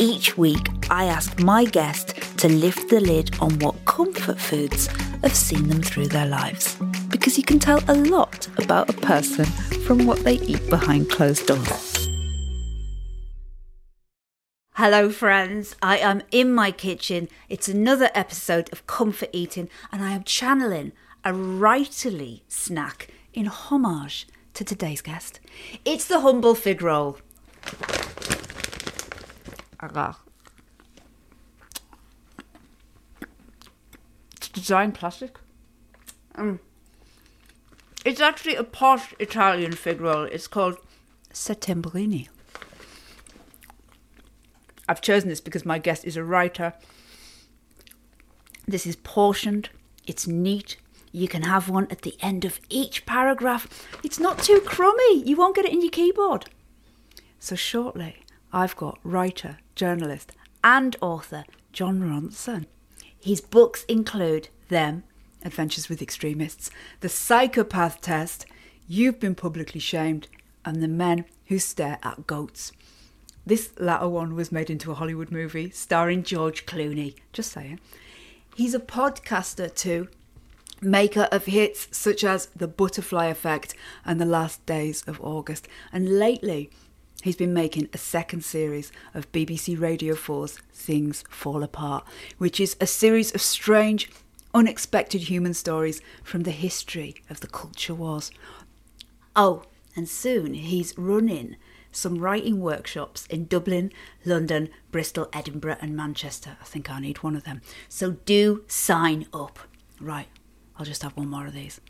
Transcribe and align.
Each 0.00 0.38
week, 0.38 0.66
I 0.90 1.04
ask 1.04 1.38
my 1.40 1.66
guest 1.66 2.14
to 2.38 2.48
lift 2.48 2.88
the 2.88 3.00
lid 3.00 3.36
on 3.38 3.58
what 3.58 3.84
comfort 3.84 4.40
foods 4.40 4.86
have 5.20 5.34
seen 5.34 5.68
them 5.68 5.82
through 5.82 6.08
their 6.08 6.24
lives. 6.24 6.74
Because 7.10 7.36
you 7.36 7.44
can 7.44 7.58
tell 7.58 7.82
a 7.86 7.92
lot 7.94 8.48
about 8.56 8.88
a 8.88 8.94
person 8.94 9.44
from 9.84 10.06
what 10.06 10.20
they 10.20 10.36
eat 10.36 10.66
behind 10.70 11.10
closed 11.10 11.46
doors. 11.46 12.08
Hello, 14.72 15.10
friends. 15.10 15.76
I 15.82 15.98
am 15.98 16.22
in 16.30 16.54
my 16.54 16.70
kitchen. 16.70 17.28
It's 17.50 17.68
another 17.68 18.08
episode 18.14 18.72
of 18.72 18.86
Comfort 18.86 19.28
Eating, 19.34 19.68
and 19.92 20.02
I 20.02 20.12
am 20.12 20.24
channeling 20.24 20.92
a 21.26 21.32
writerly 21.32 22.40
snack 22.48 23.08
in 23.34 23.44
homage 23.44 24.26
to 24.54 24.64
today's 24.64 25.02
guest. 25.02 25.40
It's 25.84 26.06
the 26.06 26.20
humble 26.20 26.54
fig 26.54 26.80
roll. 26.80 27.18
It's 34.36 34.48
designed 34.48 34.94
plastic. 34.94 35.38
Mm. 36.36 36.58
It's 38.04 38.20
actually 38.20 38.56
a 38.56 38.64
posh 38.64 39.14
Italian 39.18 39.72
fig 39.72 40.00
roll. 40.00 40.24
It's 40.24 40.46
called 40.46 40.78
Settembrini. 41.32 42.28
I've 44.88 45.00
chosen 45.00 45.28
this 45.28 45.40
because 45.40 45.64
my 45.64 45.78
guest 45.78 46.04
is 46.04 46.16
a 46.16 46.24
writer. 46.24 46.74
This 48.66 48.86
is 48.86 48.96
portioned, 48.96 49.70
it's 50.06 50.26
neat. 50.26 50.76
You 51.12 51.28
can 51.28 51.42
have 51.42 51.68
one 51.68 51.86
at 51.90 52.02
the 52.02 52.16
end 52.20 52.44
of 52.44 52.60
each 52.68 53.04
paragraph. 53.06 53.68
It's 54.02 54.18
not 54.18 54.38
too 54.38 54.60
crummy, 54.60 55.22
you 55.24 55.36
won't 55.36 55.56
get 55.56 55.64
it 55.64 55.72
in 55.72 55.80
your 55.80 55.90
keyboard. 55.90 56.46
So, 57.38 57.54
shortly, 57.54 58.19
I've 58.52 58.76
got 58.76 58.98
writer, 59.04 59.58
journalist, 59.74 60.32
and 60.64 60.96
author 61.00 61.44
Jon 61.72 62.00
Ronson. 62.00 62.66
His 63.18 63.40
books 63.40 63.84
include 63.84 64.48
Them, 64.68 65.04
Adventures 65.42 65.88
with 65.88 66.02
Extremists, 66.02 66.70
The 67.00 67.08
Psychopath 67.08 68.00
Test, 68.00 68.46
You've 68.88 69.20
Been 69.20 69.34
Publicly 69.34 69.80
Shamed, 69.80 70.28
and 70.64 70.82
The 70.82 70.88
Men 70.88 71.24
Who 71.46 71.58
Stare 71.58 71.98
at 72.02 72.26
Goats. 72.26 72.72
This 73.46 73.70
latter 73.78 74.08
one 74.08 74.34
was 74.34 74.52
made 74.52 74.68
into 74.68 74.90
a 74.90 74.94
Hollywood 74.94 75.30
movie 75.30 75.70
starring 75.70 76.22
George 76.22 76.66
Clooney. 76.66 77.14
Just 77.32 77.52
saying. 77.52 77.80
He's 78.54 78.74
a 78.74 78.80
podcaster 78.80 79.74
too, 79.74 80.08
maker 80.82 81.28
of 81.32 81.46
hits 81.46 81.88
such 81.90 82.24
as 82.24 82.46
The 82.56 82.68
Butterfly 82.68 83.26
Effect 83.26 83.74
and 84.04 84.20
The 84.20 84.26
Last 84.26 84.64
Days 84.66 85.02
of 85.06 85.20
August. 85.20 85.68
And 85.92 86.18
lately, 86.18 86.70
he's 87.22 87.36
been 87.36 87.52
making 87.52 87.88
a 87.92 87.98
second 87.98 88.44
series 88.44 88.90
of 89.14 89.30
BBC 89.32 89.78
Radio 89.78 90.14
4's 90.14 90.58
Things 90.72 91.24
Fall 91.28 91.62
Apart, 91.62 92.06
which 92.38 92.60
is 92.60 92.76
a 92.80 92.86
series 92.86 93.34
of 93.34 93.40
strange, 93.40 94.10
unexpected 94.54 95.22
human 95.22 95.54
stories 95.54 96.00
from 96.22 96.42
the 96.42 96.50
history 96.50 97.14
of 97.28 97.40
the 97.40 97.46
culture 97.46 97.94
wars. 97.94 98.30
Oh, 99.36 99.64
and 99.96 100.08
soon 100.08 100.54
he's 100.54 100.96
running 100.96 101.56
some 101.92 102.18
writing 102.18 102.60
workshops 102.60 103.26
in 103.26 103.46
Dublin, 103.46 103.92
London, 104.24 104.68
Bristol, 104.90 105.28
Edinburgh, 105.32 105.78
and 105.80 105.96
Manchester. 105.96 106.56
I 106.60 106.64
think 106.64 106.90
I 106.90 107.00
need 107.00 107.22
one 107.22 107.36
of 107.36 107.44
them. 107.44 107.62
So 107.88 108.12
do 108.12 108.64
sign 108.68 109.26
up. 109.34 109.58
Right, 110.00 110.28
I'll 110.76 110.86
just 110.86 111.02
have 111.02 111.16
one 111.16 111.28
more 111.28 111.46
of 111.46 111.52
these. 111.52 111.80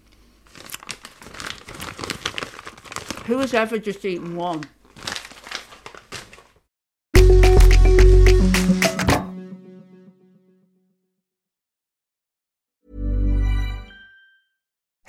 Who 3.26 3.38
has 3.38 3.54
ever 3.54 3.78
just 3.78 4.04
eaten 4.04 4.34
one? 4.34 4.64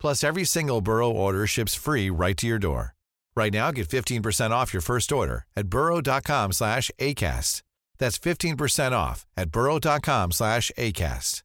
Plus, 0.00 0.24
every 0.24 0.44
single 0.44 0.80
Burrow 0.80 1.10
order 1.10 1.46
ships 1.46 1.74
free 1.74 2.08
right 2.10 2.36
to 2.38 2.46
your 2.46 2.58
door. 2.58 2.94
Right 3.36 3.52
now, 3.52 3.70
get 3.70 3.88
15% 3.88 4.50
off 4.50 4.72
your 4.72 4.80
first 4.82 5.12
order 5.12 5.46
at 5.54 5.68
burrow.com 5.68 6.52
slash 6.52 6.90
ACAST. 6.98 7.62
That's 7.98 8.18
15% 8.18 8.92
off 8.92 9.26
at 9.36 9.50
burrow.com 9.50 10.32
slash 10.32 10.72
ACAST. 10.76 11.42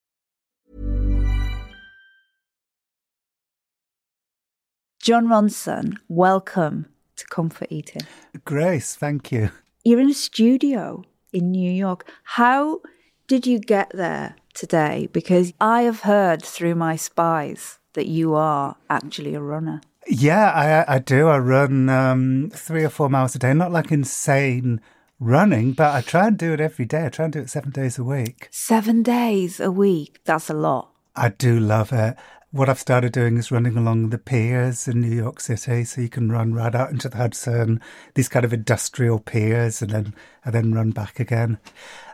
Jon 5.02 5.28
Ronson, 5.28 5.98
welcome 6.08 6.88
to 7.16 7.28
Comfort 7.28 7.68
Eating. 7.70 8.02
Grace, 8.44 8.96
thank 8.96 9.32
you. 9.32 9.52
You're 9.84 10.00
in 10.00 10.10
a 10.10 10.16
studio 10.16 11.04
in 11.32 11.52
New 11.52 11.72
York. 11.72 12.10
How 12.24 12.80
did 13.28 13.46
you 13.46 13.60
get 13.60 13.92
there 13.94 14.36
today? 14.56 15.08
Because 15.14 15.54
I 15.62 15.84
have 15.84 16.00
heard 16.00 16.42
through 16.42 16.74
my 16.74 16.96
spies 16.96 17.78
that 17.96 18.08
you 18.08 18.36
are 18.36 18.76
actually 18.90 19.34
a 19.34 19.42
runner. 19.42 19.82
Yeah, 20.08 20.86
I, 20.88 20.96
I 20.96 21.00
do. 21.00 21.28
I 21.28 21.40
run 21.40 21.90
um, 21.90 22.52
three 22.54 22.84
or 22.84 22.90
four 22.90 23.10
miles 23.10 23.36
a 23.36 23.40
day. 23.40 23.54
Not 23.54 23.72
like 23.72 23.92
insane 23.92 24.80
running, 25.20 25.74
but 25.74 25.96
I 25.96 26.02
try 26.02 26.28
and 26.28 26.38
do 26.38 26.54
it 26.54 26.60
every 26.60 26.86
day. 26.86 27.06
I 27.06 27.10
try 27.10 27.26
and 27.26 27.34
do 27.34 27.40
it 27.40 27.50
seven 27.50 27.72
days 27.72 27.98
a 27.98 28.04
week. 28.04 28.48
Seven 28.52 29.02
days 29.02 29.60
a 29.60 29.72
week. 29.72 30.20
That's 30.26 30.50
a 30.50 30.54
lot. 30.54 30.92
I 31.16 31.30
do 31.30 31.60
love 31.60 31.92
it. 31.92 32.16
What 32.52 32.70
I've 32.70 32.80
started 32.80 33.12
doing 33.12 33.36
is 33.38 33.52
running 33.52 33.76
along 33.76 34.12
the 34.12 34.18
piers 34.18 34.88
in 34.88 35.02
New 35.02 35.14
York 35.14 35.42
City, 35.42 35.84
so 35.84 36.00
you 36.00 36.08
can 36.08 36.32
run 36.32 36.54
right 36.54 36.74
out 36.74 36.90
into 36.90 37.10
the 37.10 37.18
Hudson, 37.18 37.82
these 38.14 38.30
kind 38.30 38.46
of 38.46 38.54
industrial 38.54 39.20
piers, 39.20 39.82
and 39.82 39.92
then 39.92 40.14
and 40.46 40.54
then 40.54 40.74
run 40.74 40.92
back 40.92 41.20
again. 41.20 41.58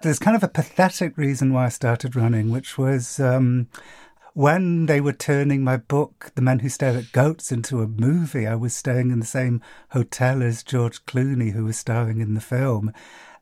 There's 0.01 0.17
kind 0.17 0.35
of 0.35 0.43
a 0.43 0.47
pathetic 0.47 1.15
reason 1.15 1.53
why 1.53 1.65
I 1.65 1.69
started 1.69 2.15
running, 2.15 2.49
which 2.49 2.75
was 2.75 3.19
um, 3.19 3.67
when 4.33 4.85
they 4.85 5.01
were 5.01 5.13
turning 5.13 5.63
my 5.63 5.77
book, 5.77 6.31
The 6.35 6.41
Men 6.41 6.59
Who 6.59 6.69
Stare 6.69 6.97
at 6.97 7.11
Goats, 7.11 7.51
into 7.51 7.81
a 7.81 7.87
movie. 7.87 8.47
I 8.47 8.55
was 8.55 8.75
staying 8.75 9.11
in 9.11 9.19
the 9.19 9.25
same 9.25 9.61
hotel 9.89 10.41
as 10.41 10.63
George 10.63 11.05
Clooney, 11.05 11.51
who 11.51 11.65
was 11.65 11.77
starring 11.77 12.21
in 12.21 12.33
the 12.33 12.41
film, 12.41 12.93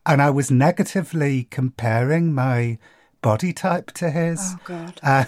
and 0.06 0.22
I 0.22 0.30
was 0.30 0.50
negatively 0.50 1.44
comparing 1.46 2.34
my 2.34 2.80
body 3.22 3.54
type 3.54 3.92
to 3.94 4.10
his. 4.10 4.40
Oh, 4.42 4.60
God. 4.64 5.00
Uh, 5.04 5.26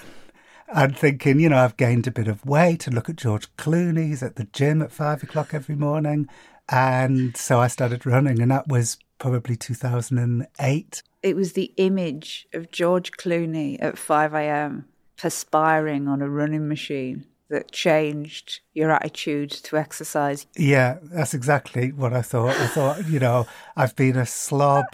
and 0.73 0.97
thinking, 0.97 1.39
you 1.39 1.49
know, 1.49 1.57
I've 1.57 1.77
gained 1.77 2.07
a 2.07 2.11
bit 2.11 2.27
of 2.27 2.45
weight. 2.45 2.87
And 2.87 2.95
look 2.95 3.09
at 3.09 3.17
George 3.17 3.53
Clooney; 3.57 4.07
he's 4.07 4.23
at 4.23 4.37
the 4.37 4.45
gym 4.45 4.81
at 4.81 4.91
five 4.91 5.21
o'clock 5.21 5.53
every 5.53 5.75
morning, 5.75 6.27
and 6.69 7.35
so 7.35 7.59
I 7.59 7.67
started 7.67 8.05
running, 8.05 8.41
and 8.41 8.51
that 8.51 8.67
was 8.67 8.97
probably 9.19 9.55
2008. 9.55 11.03
It 11.21 11.35
was 11.35 11.53
the 11.53 11.73
image 11.77 12.47
of 12.53 12.71
George 12.71 13.11
Clooney 13.11 13.77
at 13.79 13.97
5 13.97 14.33
a.m. 14.33 14.85
perspiring 15.21 16.07
on 16.07 16.19
a 16.19 16.27
running 16.27 16.67
machine 16.67 17.25
that 17.47 17.71
changed 17.71 18.61
your 18.73 18.89
attitude 18.89 19.51
to 19.51 19.77
exercise. 19.77 20.47
Yeah, 20.57 20.97
that's 21.03 21.35
exactly 21.35 21.91
what 21.91 22.11
I 22.11 22.23
thought. 22.23 22.55
I 22.55 22.65
thought, 22.65 23.07
you 23.07 23.19
know, 23.19 23.45
I've 23.75 23.95
been 23.95 24.17
a 24.17 24.25
slob 24.25 24.85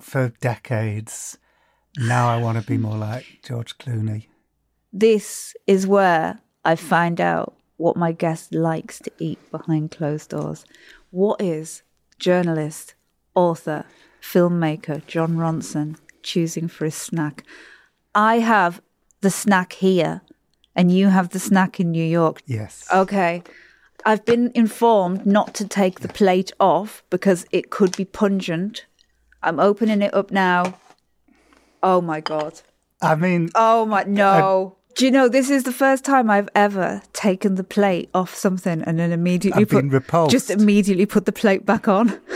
for 0.00 0.32
decades. 0.40 1.36
Now 1.98 2.30
I 2.30 2.40
want 2.40 2.58
to 2.58 2.66
be 2.66 2.78
more 2.78 2.96
like 2.96 3.40
George 3.44 3.76
Clooney. 3.76 4.28
This 4.90 5.54
is 5.66 5.86
where 5.86 6.38
I 6.64 6.76
find 6.76 7.20
out 7.20 7.54
what 7.76 7.96
my 7.96 8.12
guest 8.12 8.54
likes 8.54 9.00
to 9.00 9.10
eat 9.18 9.38
behind 9.50 9.90
closed 9.90 10.30
doors. 10.30 10.64
What 11.10 11.42
is 11.42 11.82
journalist, 12.18 12.94
author, 13.34 13.84
filmmaker 14.22 15.06
Jon 15.06 15.36
Ronson 15.36 15.96
choosing 16.22 16.68
for 16.68 16.86
his 16.86 16.94
snack? 16.94 17.44
I 18.14 18.38
have 18.38 18.80
the 19.24 19.30
snack 19.30 19.72
here, 19.72 20.20
and 20.76 20.92
you 20.92 21.08
have 21.08 21.30
the 21.30 21.40
snack 21.40 21.80
in 21.80 21.90
New 21.90 22.04
York. 22.04 22.42
Yes. 22.46 22.86
Okay. 22.92 23.42
I've 24.04 24.24
been 24.26 24.52
informed 24.54 25.24
not 25.24 25.54
to 25.54 25.66
take 25.66 26.00
the 26.00 26.08
plate 26.08 26.52
off 26.60 27.02
because 27.08 27.46
it 27.50 27.70
could 27.70 27.96
be 27.96 28.04
pungent. 28.04 28.84
I'm 29.42 29.58
opening 29.58 30.02
it 30.02 30.12
up 30.12 30.30
now. 30.30 30.74
Oh 31.82 32.02
my 32.02 32.20
God. 32.20 32.60
I 33.00 33.14
mean, 33.14 33.48
Oh 33.54 33.86
my, 33.86 34.04
no. 34.04 34.76
Do 34.94 35.06
you 35.06 35.10
know, 35.10 35.28
this 35.28 35.48
is 35.48 35.62
the 35.62 35.72
first 35.72 36.04
time 36.04 36.30
I've 36.30 36.50
ever 36.54 37.00
taken 37.14 37.54
the 37.54 37.64
plate 37.64 38.10
off 38.12 38.34
something 38.34 38.82
and 38.82 38.98
then 38.98 39.10
immediately 39.10 39.62
I've 39.62 39.70
put, 39.70 40.30
just 40.30 40.50
immediately 40.50 41.06
put 41.06 41.24
the 41.24 41.32
plate 41.32 41.64
back 41.64 41.88
on. 41.88 42.20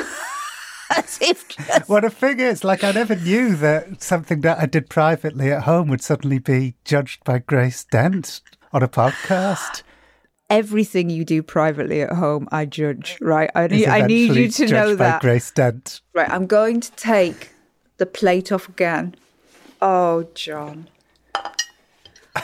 As 0.98 1.18
if 1.20 1.48
just, 1.48 1.88
Well, 1.88 2.00
the 2.00 2.10
thing 2.10 2.40
is, 2.40 2.64
like, 2.64 2.82
I 2.82 2.92
never 2.92 3.14
knew 3.14 3.54
that 3.56 4.02
something 4.02 4.40
that 4.40 4.58
I 4.58 4.66
did 4.66 4.90
privately 4.90 5.52
at 5.52 5.62
home 5.62 5.88
would 5.88 6.02
suddenly 6.02 6.38
be 6.38 6.74
judged 6.84 7.24
by 7.24 7.38
Grace 7.38 7.84
Dent 7.84 8.40
on 8.72 8.82
a 8.82 8.88
podcast. 8.88 9.82
everything 10.50 11.10
you 11.10 11.24
do 11.24 11.42
privately 11.42 12.00
at 12.02 12.12
home, 12.12 12.48
I 12.50 12.64
judge, 12.64 13.18
right? 13.20 13.50
I 13.54 13.66
need, 13.66 13.86
I 13.86 14.06
need 14.06 14.34
you 14.34 14.48
to 14.48 14.66
know 14.66 14.96
by 14.96 15.04
that. 15.04 15.20
Grace 15.20 15.50
Dent. 15.50 16.00
Right, 16.14 16.28
I'm 16.30 16.46
going 16.46 16.80
to 16.80 16.90
take 16.92 17.50
the 17.98 18.06
plate 18.06 18.50
off 18.50 18.68
again. 18.68 19.14
Oh, 19.80 20.28
Jon. 20.34 20.88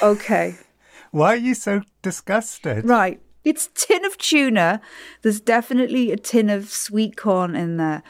Okay. 0.02 0.56
Why 1.10 1.34
are 1.34 1.36
you 1.36 1.54
so 1.54 1.82
disgusted? 2.02 2.84
Right. 2.84 3.20
It's 3.44 3.68
tin 3.74 4.04
of 4.04 4.18
tuna. 4.18 4.80
There's 5.22 5.40
definitely 5.40 6.10
a 6.10 6.16
tin 6.16 6.50
of 6.50 6.70
sweet 6.70 7.16
corn 7.16 7.54
in 7.54 7.76
there. 7.76 8.02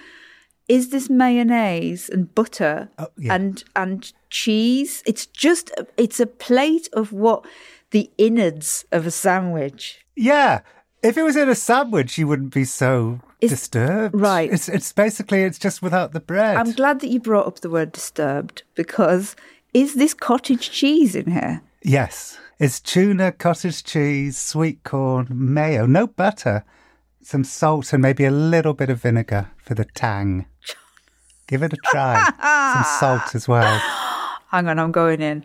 Is 0.69 0.91
this 0.91 1.11
mayonnaise 1.11 2.09
and 2.09 2.35
butter 2.35 2.89
Oh, 2.99 3.09
yeah. 3.19 3.35
and 3.35 3.63
and 3.77 4.13
cheese? 4.31 5.03
It's 5.07 5.27
just 5.27 5.71
it's 5.97 6.21
a 6.21 6.27
plate 6.27 6.89
of 6.95 7.13
what 7.13 7.45
the 7.91 8.11
innards 8.19 8.85
of 8.91 9.07
a 9.07 9.11
sandwich. 9.11 10.05
Yeah. 10.17 10.61
If 11.03 11.19
it 11.19 11.23
was 11.23 11.37
in 11.37 11.51
a 11.51 11.55
sandwich, 11.55 12.17
you 12.17 12.27
wouldn't 12.27 12.55
be 12.55 12.65
so 12.65 13.21
Is- 13.43 13.51
disturbed. 13.51 14.15
right. 14.19 14.51
It's 14.51 14.69
it's 14.71 14.91
basically 14.93 15.43
it's 15.43 15.59
just 15.59 15.83
without 15.83 16.13
the 16.13 16.21
bread. 16.21 16.57
I'm 16.57 16.73
glad 16.73 17.01
that 17.01 17.09
you 17.11 17.21
brought 17.21 17.47
up 17.47 17.61
the 17.61 17.69
word 17.71 17.93
disturbed 17.93 18.63
because 18.75 19.37
is 19.75 19.95
this 19.97 20.15
cottage 20.15 20.71
cheese 20.71 21.15
in 21.15 21.31
here? 21.33 21.61
Yes. 21.83 22.39
It's 22.59 22.81
tuna, 22.81 23.33
cottage 23.33 23.85
cheese, 23.85 24.39
sweet 24.39 24.83
corn, 24.85 25.27
mayo, 25.31 25.85
no 25.87 26.07
butter, 26.07 26.65
some 27.25 27.45
salt, 27.45 27.93
and 27.93 28.03
maybe 28.03 28.25
a 28.25 28.31
little 28.31 28.75
bit 28.75 28.91
of 28.91 29.01
vinegar 29.03 29.51
for 29.57 29.75
the 29.75 29.85
tang. 29.85 30.47
Give 31.47 31.63
it 31.63 31.73
a 31.73 31.77
try. 31.87 32.31
some 32.75 32.85
salt 33.01 33.35
as 33.35 33.47
well. 33.49 33.79
Hang 34.49 34.69
on, 34.69 34.79
I'm 34.79 34.93
going 34.93 35.21
in. 35.21 35.45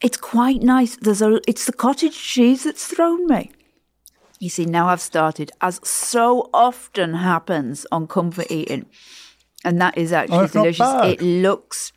It's 0.00 0.16
quite 0.16 0.62
nice. 0.62 0.96
There's 0.96 1.22
a. 1.22 1.40
It's 1.48 1.64
the 1.66 1.72
cottage 1.72 2.18
cheese 2.20 2.64
that's 2.64 2.86
thrown 2.86 3.26
me. 3.28 3.50
You 4.40 4.48
see, 4.48 4.64
now 4.64 4.88
I've 4.88 5.00
started, 5.00 5.52
as 5.60 5.80
so 5.88 6.50
often 6.52 7.14
happens 7.14 7.86
on 7.92 8.08
comfort 8.08 8.50
eating, 8.50 8.86
and 9.64 9.80
that 9.80 9.96
is 9.96 10.12
actually 10.12 10.38
Oh, 10.38 10.46
delicious. 10.48 10.88
It 11.04 11.22
looks 11.22 11.92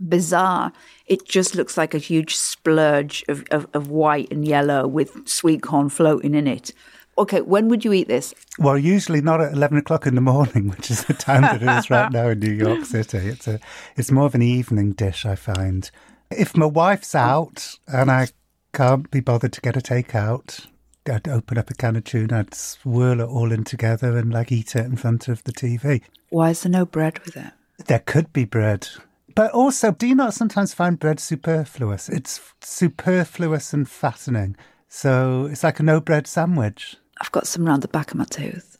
bizarre. 0.00 0.72
It 1.06 1.26
just 1.26 1.54
looks 1.54 1.76
like 1.76 1.94
a 1.94 1.98
huge 1.98 2.36
splurge 2.36 3.24
of, 3.28 3.44
of, 3.50 3.66
of 3.74 3.88
white 3.88 4.30
and 4.30 4.46
yellow 4.46 4.86
with 4.86 5.28
sweet 5.28 5.62
corn 5.62 5.88
floating 5.88 6.34
in 6.34 6.46
it. 6.46 6.72
Okay, 7.16 7.42
when 7.42 7.68
would 7.68 7.84
you 7.84 7.92
eat 7.92 8.08
this? 8.08 8.34
Well, 8.58 8.76
usually 8.76 9.20
not 9.20 9.40
at 9.40 9.52
eleven 9.52 9.78
o'clock 9.78 10.06
in 10.06 10.14
the 10.14 10.20
morning, 10.20 10.68
which 10.76 10.90
is 10.90 11.04
the 11.04 11.14
time 11.14 11.42
that 11.42 11.62
it 11.62 11.68
is 11.68 11.90
right 11.90 12.10
now 12.10 12.28
in 12.28 12.40
New 12.40 12.52
York 12.52 12.84
City. 12.84 13.18
It's 13.18 13.46
a, 13.46 13.60
it's 13.96 14.10
more 14.10 14.26
of 14.26 14.34
an 14.34 14.42
evening 14.42 14.92
dish, 14.92 15.24
I 15.24 15.36
find. 15.36 15.90
If 16.30 16.56
my 16.56 16.66
wife's 16.66 17.14
out 17.14 17.78
and 17.86 18.10
I 18.10 18.28
can't 18.72 19.10
be 19.10 19.20
bothered 19.20 19.52
to 19.52 19.60
get 19.60 19.76
a 19.76 19.80
takeout, 19.80 20.66
I'd 21.06 21.28
open 21.28 21.58
up 21.58 21.70
a 21.70 21.74
can 21.74 21.96
of 21.96 22.04
tuna, 22.04 22.40
I'd 22.40 22.54
swirl 22.54 23.20
it 23.20 23.28
all 23.28 23.52
in 23.52 23.64
together 23.64 24.16
and 24.16 24.32
like 24.32 24.50
eat 24.50 24.74
it 24.74 24.86
in 24.86 24.96
front 24.96 25.28
of 25.28 25.44
the 25.44 25.52
TV. 25.52 26.02
Why 26.30 26.50
is 26.50 26.62
there 26.62 26.72
no 26.72 26.86
bread 26.86 27.20
with 27.24 27.36
it? 27.36 27.52
There 27.86 28.00
could 28.00 28.32
be 28.32 28.44
bread. 28.44 28.88
But 29.34 29.50
also, 29.52 29.90
do 29.90 30.06
you 30.06 30.14
not 30.14 30.34
sometimes 30.34 30.74
find 30.74 30.98
bread 30.98 31.18
superfluous? 31.18 32.08
It's 32.08 32.40
superfluous 32.60 33.72
and 33.72 33.88
fattening. 33.88 34.56
So 34.88 35.48
it's 35.50 35.64
like 35.64 35.80
a 35.80 35.82
no 35.82 36.00
bread 36.00 36.28
sandwich. 36.28 36.96
I've 37.20 37.32
got 37.32 37.46
some 37.46 37.64
round 37.64 37.82
the 37.82 37.88
back 37.88 38.12
of 38.12 38.16
my 38.18 38.24
tooth. 38.24 38.76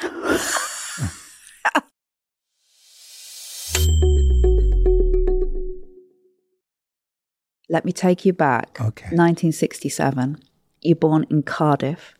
Let 7.68 7.84
me 7.84 7.90
take 7.90 8.24
you 8.24 8.32
back. 8.32 8.80
Okay. 8.80 9.06
1967. 9.06 10.38
You're 10.82 10.94
born 10.94 11.26
in 11.30 11.42
Cardiff 11.42 12.14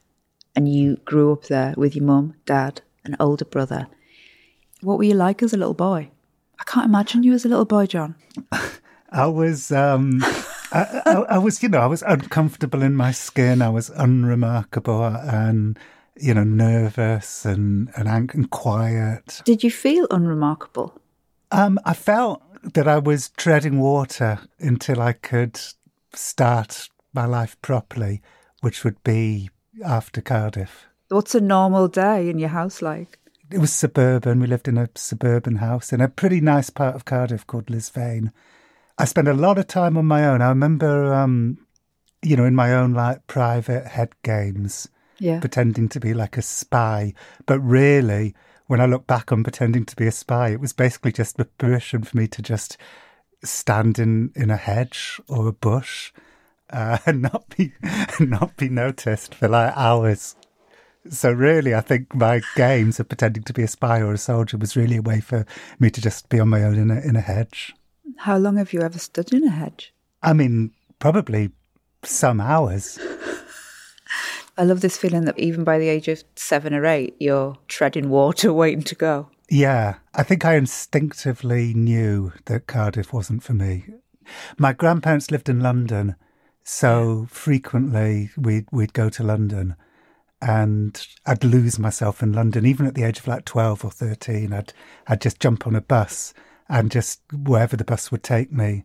and 0.56 0.68
you 0.68 0.96
grew 1.04 1.32
up 1.32 1.44
there 1.44 1.72
with 1.76 1.94
your 1.94 2.04
mum, 2.04 2.34
dad, 2.46 2.80
and 3.04 3.14
older 3.20 3.44
brother. 3.44 3.86
What 4.80 4.98
were 4.98 5.04
you 5.04 5.14
like 5.14 5.40
as 5.42 5.52
a 5.52 5.56
little 5.56 5.74
boy? 5.74 6.10
I 6.58 6.64
can't 6.64 6.87
imagine 6.87 7.23
you 7.23 7.32
as 7.32 7.44
a 7.44 7.49
little 7.49 7.64
boy, 7.64 7.87
Jon. 7.87 8.14
I 9.11 9.26
was, 9.26 9.70
um, 9.70 10.20
I, 10.73 11.03
I, 11.06 11.12
I 11.31 11.38
was, 11.38 11.62
you 11.62 11.69
know, 11.69 11.79
I 11.79 11.87
was 11.87 12.03
uncomfortable 12.03 12.82
in 12.82 12.94
my 12.94 13.12
skin. 13.12 13.62
I 13.62 13.69
was 13.69 13.91
unremarkable 13.91 15.05
and, 15.05 15.79
you 16.17 16.35
know, 16.35 16.44
nervous 16.44 17.44
and 17.44 17.91
and, 17.97 18.08
and 18.08 18.50
quiet. 18.50 19.43
Did 19.44 19.62
you 19.62 19.70
feel 19.70 20.06
unremarkable? 20.11 21.00
Um, 21.53 21.79
I 21.85 21.94
felt 21.94 22.43
that 22.75 22.88
I 22.88 22.99
was 22.99 23.29
treading 23.31 23.79
water 23.79 24.41
until 24.58 25.00
I 25.00 25.12
could 25.12 25.61
start 26.12 26.88
my 27.12 27.26
life 27.26 27.61
properly, 27.62 28.23
which 28.61 28.82
would 28.82 29.03
be 29.05 29.50
after 29.85 30.20
Cardiff. 30.20 30.87
What's 31.08 31.35
a 31.35 31.41
normal 31.41 31.87
day 31.88 32.29
in 32.29 32.38
your 32.38 32.49
house 32.49 32.82
like? 32.82 33.20
It 33.50 33.58
was 33.58 33.72
suburban. 33.72 34.40
We 34.40 34.46
lived 34.46 34.66
in 34.69 34.76
a 34.78 34.88
suburban 34.94 35.56
house 35.56 35.93
in 35.93 36.00
a 36.00 36.08
pretty 36.08 36.41
nice 36.41 36.70
part 36.70 36.94
of 36.96 37.05
Cardiff 37.05 37.46
called 37.46 37.67
Lisvane. 37.67 38.32
I 38.98 39.05
spent 39.05 39.29
a 39.29 39.34
lot 39.34 39.58
of 39.58 39.67
time 39.67 39.96
on 39.96 40.06
my 40.06 40.26
own. 40.26 40.43
I 40.43 40.48
remember, 40.48 41.12
um, 41.15 41.58
you 42.22 42.36
know, 42.36 42.44
in 42.44 42.55
my 42.55 42.72
own 42.74 42.93
like 42.94 43.26
private 43.26 43.86
head 43.86 44.15
games, 44.22 44.88
Yeah. 45.19 45.38
pretending 45.41 45.88
to 45.91 46.00
be 46.00 46.12
like 46.15 46.36
a 46.36 46.43
spy. 46.43 47.15
But 47.46 47.60
really, 47.60 48.34
when 48.67 48.81
I 48.81 48.86
look 48.86 49.06
back 49.06 49.31
on 49.31 49.44
pretending 49.44 49.84
to 49.84 49.96
be 49.96 50.06
a 50.06 50.12
spy, 50.12 50.48
it 50.48 50.60
was 50.60 50.72
basically 50.72 51.12
just 51.12 51.36
the 51.36 51.44
permission 51.44 52.03
for 52.03 52.17
me 52.17 52.26
to 52.29 52.43
just 52.43 52.76
stand 53.44 53.98
in, 53.98 54.32
in 54.34 54.50
a 54.50 54.56
hedge 54.56 55.20
or 55.29 55.46
a 55.46 55.53
bush 55.53 56.12
uh, 56.70 56.98
and 57.06 57.22
not 57.22 57.44
be 57.56 57.74
not 58.19 58.56
be 58.56 58.69
noticed 58.69 59.34
for 59.36 59.46
like 59.46 59.72
hours. 59.76 60.34
So 61.10 61.31
really, 61.31 61.75
I 61.75 61.81
think 61.81 62.15
my 62.15 62.41
games 62.55 63.01
of 63.01 63.08
pretending 63.08 63.43
to 63.44 63.53
be 63.53 63.63
a 63.63 63.69
spy 63.69 64.01
or 64.01 64.13
a 64.13 64.19
soldier 64.19 64.56
was 64.56 64.77
really 64.77 64.96
a 64.96 65.03
way 65.03 65.20
for 65.20 65.46
me 65.79 65.91
to 65.91 66.01
just 66.01 66.29
be 66.29 66.41
on 66.41 66.48
my 66.48 66.63
own 66.65 66.79
in 66.79 66.91
a 66.91 67.01
in 67.01 67.17
a 67.17 67.20
hedge. 67.20 67.75
How 68.19 68.39
long 68.39 68.56
have 68.56 68.72
you 68.72 68.81
ever 68.82 68.98
stood 68.98 69.32
in 69.32 69.44
a 69.44 69.51
hedge? 69.51 69.93
I 70.22 70.32
mean, 70.32 70.72
probably 70.98 71.51
some 72.03 72.41
hours. 72.41 72.98
I 74.58 74.65
love 74.65 74.81
this 74.81 74.96
feeling 74.96 75.27
that 75.27 75.39
even 75.39 75.65
by 75.65 75.79
the 75.79 75.89
age 75.89 76.08
of 76.08 76.25
seven 76.34 76.72
or 76.72 76.86
eight, 76.86 77.15
you're 77.20 77.58
treading 77.69 78.08
water 78.08 78.53
waiting 78.55 78.82
to 78.84 78.94
go. 78.94 79.29
Yeah, 79.51 79.96
I 80.15 80.22
think 80.22 80.44
I 80.44 80.56
instinctively 80.56 81.75
knew 81.75 82.32
that 82.46 82.67
Cardiff 82.67 83.13
wasn't 83.13 83.43
for 83.43 83.55
me. 83.55 83.84
My 84.58 84.72
grandparents 84.72 85.31
lived 85.31 85.48
in 85.48 85.60
London, 85.60 86.17
so 86.65 87.27
frequently 87.31 88.31
we'd 88.36 88.67
we'd 88.72 88.93
go 88.93 89.08
to 89.10 89.22
London, 89.22 89.77
and 90.40 91.06
I'd 91.24 91.44
lose 91.44 91.78
myself 91.78 92.22
in 92.22 92.32
London. 92.32 92.66
Even 92.66 92.86
at 92.86 92.94
the 92.94 93.05
age 93.05 93.19
of 93.19 93.28
like 93.28 93.44
twelve 93.44 93.84
or 93.84 93.90
thirteen, 93.90 94.52
I'd 94.52 94.72
I'd 95.06 95.20
just 95.20 95.40
jump 95.40 95.66
on 95.66 95.74
a 95.76 95.81
bus 95.81 96.34
and 96.69 96.90
just 96.90 97.20
wherever 97.32 97.76
the 97.76 97.84
bus 97.84 98.10
would 98.10 98.22
take 98.22 98.52
me, 98.52 98.84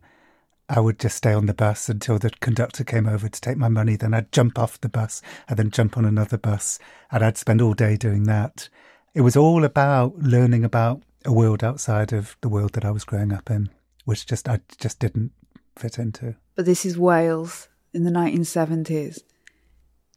I 0.68 0.80
would 0.80 0.98
just 0.98 1.16
stay 1.16 1.32
on 1.32 1.46
the 1.46 1.54
bus 1.54 1.88
until 1.88 2.18
the 2.18 2.30
conductor 2.40 2.84
came 2.84 3.06
over 3.08 3.28
to 3.28 3.40
take 3.40 3.56
my 3.56 3.68
money. 3.68 3.96
Then 3.96 4.14
I'd 4.14 4.32
jump 4.32 4.58
off 4.58 4.80
the 4.80 4.88
bus 4.88 5.20
and 5.48 5.58
then 5.58 5.70
jump 5.70 5.98
on 5.98 6.04
another 6.04 6.38
bus, 6.38 6.78
and 7.10 7.24
I'd 7.24 7.36
spend 7.36 7.60
all 7.60 7.74
day 7.74 7.96
doing 7.96 8.24
that. 8.24 8.68
It 9.14 9.22
was 9.22 9.36
all 9.36 9.64
about 9.64 10.18
learning 10.18 10.64
about 10.64 11.02
a 11.24 11.32
world 11.32 11.62
outside 11.62 12.12
of 12.12 12.36
the 12.40 12.48
world 12.48 12.72
that 12.72 12.84
I 12.84 12.90
was 12.90 13.04
growing 13.04 13.32
up 13.32 13.50
in, 13.50 13.70
which 14.04 14.26
just 14.26 14.48
I 14.48 14.60
just 14.78 14.98
didn't 14.98 15.32
fit 15.76 15.98
into. 15.98 16.36
But 16.54 16.66
this 16.66 16.86
is 16.86 16.96
Wales 16.96 17.68
in 17.92 18.04
the 18.04 18.10
1970s. 18.10 19.20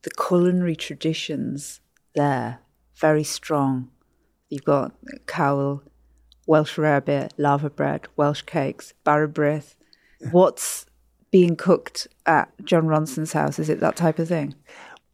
The 0.06 0.12
culinary 0.12 0.76
traditions 0.76 1.82
there, 2.14 2.60
very 2.96 3.24
strong. 3.24 3.90
You've 4.50 4.64
got 4.64 4.92
cawl, 5.26 5.82
Welsh 6.46 6.78
rarebit, 6.78 7.32
laverbread, 7.40 8.08
Welsh 8.16 8.44
cakes, 8.44 8.94
Bara 9.04 9.28
Brith. 9.28 9.74
What's 10.30 10.86
being 11.32 11.56
cooked 11.56 12.08
at 12.28 12.52
Jon 12.64 12.86
Ronson's 12.86 13.34
house? 13.34 13.58
Is 13.58 13.68
it 13.68 13.80
that 13.80 13.96
type 13.96 14.20
of 14.20 14.28
thing? 14.28 14.54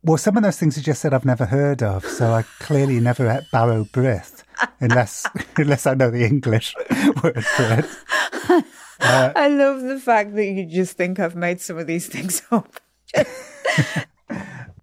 Well, 0.03 0.17
some 0.17 0.35
of 0.35 0.43
those 0.43 0.59
things 0.59 0.75
you 0.75 0.83
just 0.83 0.99
said 0.99 1.13
I've 1.13 1.23
never 1.23 1.45
heard 1.45 1.81
of, 1.81 2.05
so 2.05 2.33
I 2.33 2.43
clearly 2.59 2.99
never 2.99 3.29
ate 3.29 3.49
Bara 3.49 3.85
Brith, 3.85 4.43
unless 4.81 5.25
unless 5.55 5.87
I 5.87 5.93
know 5.93 6.11
the 6.11 6.25
English 6.25 6.75
word 7.23 7.45
for 7.45 7.79
it. 7.79 8.65
I 8.99 9.47
love 9.47 9.83
the 9.83 10.01
fact 10.01 10.35
that 10.35 10.45
you 10.45 10.65
just 10.65 10.97
think 10.97 11.17
I've 11.17 11.37
made 11.37 11.61
some 11.61 11.77
of 11.77 11.87
these 11.87 12.07
things 12.07 12.41
up. 12.51 12.81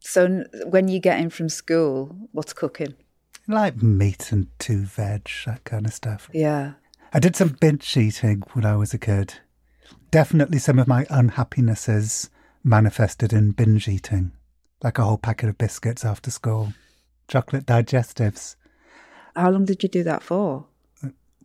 So 0.08 0.44
when 0.64 0.88
you 0.88 1.00
get 1.00 1.20
in 1.20 1.28
from 1.28 1.50
school, 1.50 2.16
what's 2.32 2.54
cooking? 2.54 2.94
Like 3.46 3.82
meat 3.82 4.32
and 4.32 4.48
two 4.58 4.84
veg, 4.84 5.28
that 5.44 5.64
kind 5.64 5.84
of 5.84 5.92
stuff. 5.92 6.30
Yeah. 6.32 6.72
I 7.12 7.18
did 7.18 7.36
some 7.36 7.56
binge 7.60 7.94
eating 7.94 8.42
when 8.54 8.64
I 8.64 8.76
was 8.76 8.94
a 8.94 8.98
kid. 8.98 9.34
Definitely 10.10 10.60
some 10.60 10.78
of 10.78 10.88
my 10.88 11.04
unhappinesses 11.10 12.30
manifested 12.64 13.34
in 13.34 13.50
binge 13.50 13.86
eating, 13.86 14.32
like 14.82 14.98
a 14.98 15.04
whole 15.04 15.18
packet 15.18 15.50
of 15.50 15.58
biscuits 15.58 16.06
after 16.06 16.30
school, 16.30 16.72
chocolate 17.28 17.66
digestives. 17.66 18.56
How 19.36 19.50
long 19.50 19.66
did 19.66 19.82
you 19.82 19.90
do 19.90 20.02
that 20.04 20.22
for? 20.22 20.64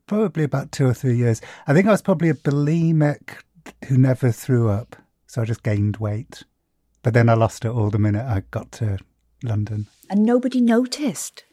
Probably 0.07 0.45
about 0.45 0.71
two 0.71 0.87
or 0.87 0.93
three 0.93 1.17
years. 1.17 1.41
I 1.67 1.73
think 1.73 1.87
I 1.87 1.91
was 1.91 2.01
probably 2.01 2.29
a 2.29 2.33
bulimic 2.33 3.41
who 3.87 3.97
never 3.97 4.31
threw 4.31 4.69
up, 4.69 4.95
so 5.27 5.41
I 5.41 5.45
just 5.45 5.63
gained 5.63 5.97
weight. 5.97 6.43
But 7.03 7.13
then 7.13 7.29
I 7.29 7.33
lost 7.33 7.65
it 7.65 7.69
all 7.69 7.89
the 7.89 7.99
minute 7.99 8.25
I 8.25 8.43
got 8.49 8.71
to 8.73 8.97
London. 9.43 9.87
And 10.09 10.23
nobody 10.23 10.61
noticed. 10.61 11.43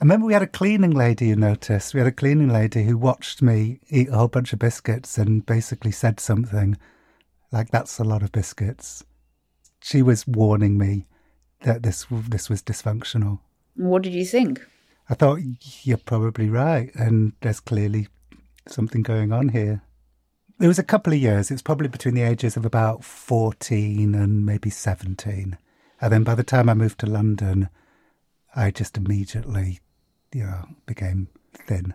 I 0.00 0.04
remember 0.04 0.26
we 0.26 0.34
had 0.34 0.42
a 0.42 0.46
cleaning 0.46 0.90
lady 0.90 1.30
who 1.30 1.36
noticed. 1.36 1.94
We 1.94 2.00
had 2.00 2.06
a 2.06 2.12
cleaning 2.12 2.50
lady 2.50 2.84
who 2.84 2.98
watched 2.98 3.40
me 3.40 3.80
eat 3.88 4.10
a 4.10 4.16
whole 4.16 4.28
bunch 4.28 4.52
of 4.52 4.58
biscuits 4.58 5.16
and 5.16 5.46
basically 5.46 5.92
said 5.92 6.20
something 6.20 6.76
like, 7.50 7.70
"That's 7.70 7.98
a 7.98 8.04
lot 8.04 8.22
of 8.22 8.30
biscuits." 8.30 9.04
She 9.80 10.02
was 10.02 10.26
warning 10.26 10.76
me 10.76 11.06
that 11.62 11.82
this 11.82 12.06
this 12.28 12.50
was 12.50 12.62
dysfunctional. 12.62 13.40
What 13.76 14.02
did 14.02 14.12
you 14.12 14.26
think? 14.26 14.60
I 15.08 15.14
thought 15.14 15.40
you're 15.82 15.96
probably 15.96 16.50
right, 16.50 16.94
and 16.94 17.32
there's 17.40 17.60
clearly 17.60 18.08
something 18.68 19.02
going 19.02 19.32
on 19.32 19.50
here. 19.50 19.82
There 20.58 20.68
was 20.68 20.78
a 20.78 20.84
couple 20.84 21.12
of 21.12 21.18
years. 21.18 21.50
It 21.50 21.54
was 21.54 21.62
probably 21.62 21.88
between 21.88 22.14
the 22.14 22.22
ages 22.22 22.56
of 22.56 22.64
about 22.64 23.04
fourteen 23.04 24.14
and 24.14 24.46
maybe 24.46 24.70
seventeen, 24.70 25.58
and 26.00 26.12
then 26.12 26.22
by 26.22 26.34
the 26.34 26.44
time 26.44 26.68
I 26.68 26.74
moved 26.74 27.00
to 27.00 27.06
London, 27.06 27.68
I 28.54 28.70
just 28.70 28.96
immediately, 28.96 29.80
you 30.32 30.44
know, 30.44 30.68
became 30.86 31.28
thin. 31.52 31.94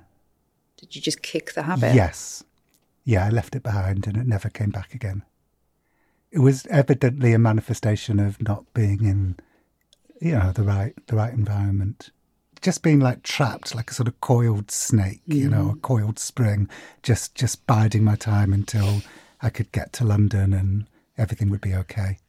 Did 0.78 0.96
you 0.96 1.02
just 1.02 1.22
kick 1.22 1.54
the 1.54 1.64
habit? 1.64 1.96
Yes. 1.96 2.44
Yeah, 3.06 3.26
I 3.26 3.30
left 3.30 3.56
it 3.56 3.64
behind 3.64 4.08
and 4.08 4.18
it 4.18 4.28
never 4.28 4.50
came 4.50 4.70
back 4.70 4.94
again. 4.94 5.24
It 6.32 6.40
was 6.40 6.66
evidently 6.68 7.34
a 7.34 7.40
manifestation 7.40 8.20
of 8.20 8.42
not 8.42 8.72
being 8.74 9.04
in, 9.04 9.38
you 10.22 10.34
know, 10.34 10.52
the 10.52 10.64
right 10.64 10.94
the 11.08 11.16
right 11.16 11.34
environment. 11.34 12.12
Just 12.62 12.84
being 12.84 13.00
like 13.00 13.24
trapped, 13.24 13.74
like 13.74 13.90
a 13.92 13.94
sort 13.94 14.08
of 14.08 14.20
coiled 14.22 14.70
snake, 14.70 15.22
you 15.26 15.50
know, 15.50 15.70
a 15.70 15.76
mm. 15.76 15.82
coiled 15.82 16.20
spring, 16.20 16.70
just 17.04 17.36
just 17.36 17.66
biding 17.66 18.04
my 18.04 18.16
time 18.16 18.52
until 18.54 19.02
I 19.42 19.50
could 19.50 19.72
get 19.72 19.94
to 19.94 20.04
London 20.04 20.54
and 20.54 20.88
everything 21.18 21.50
would 21.50 21.62
be 21.62 21.74
okay. 21.76 22.20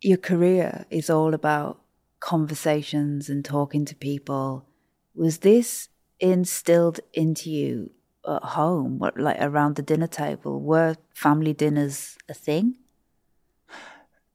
Your 0.00 0.18
career 0.18 0.84
is 0.90 1.08
all 1.10 1.34
about 1.34 1.80
conversations 2.20 3.28
and 3.28 3.44
talking 3.44 3.84
to 3.86 3.94
people. 3.94 4.66
Was 5.14 5.38
this 5.38 5.88
instilled 6.20 7.00
into 7.12 7.50
you 7.50 7.90
at 8.26 8.42
home? 8.42 8.98
What 8.98 9.18
like 9.18 9.38
around 9.40 9.76
the 9.76 9.82
dinner 9.82 10.06
table? 10.06 10.60
Were 10.60 10.96
family 11.14 11.52
dinners 11.52 12.16
a 12.28 12.34
thing? 12.34 12.76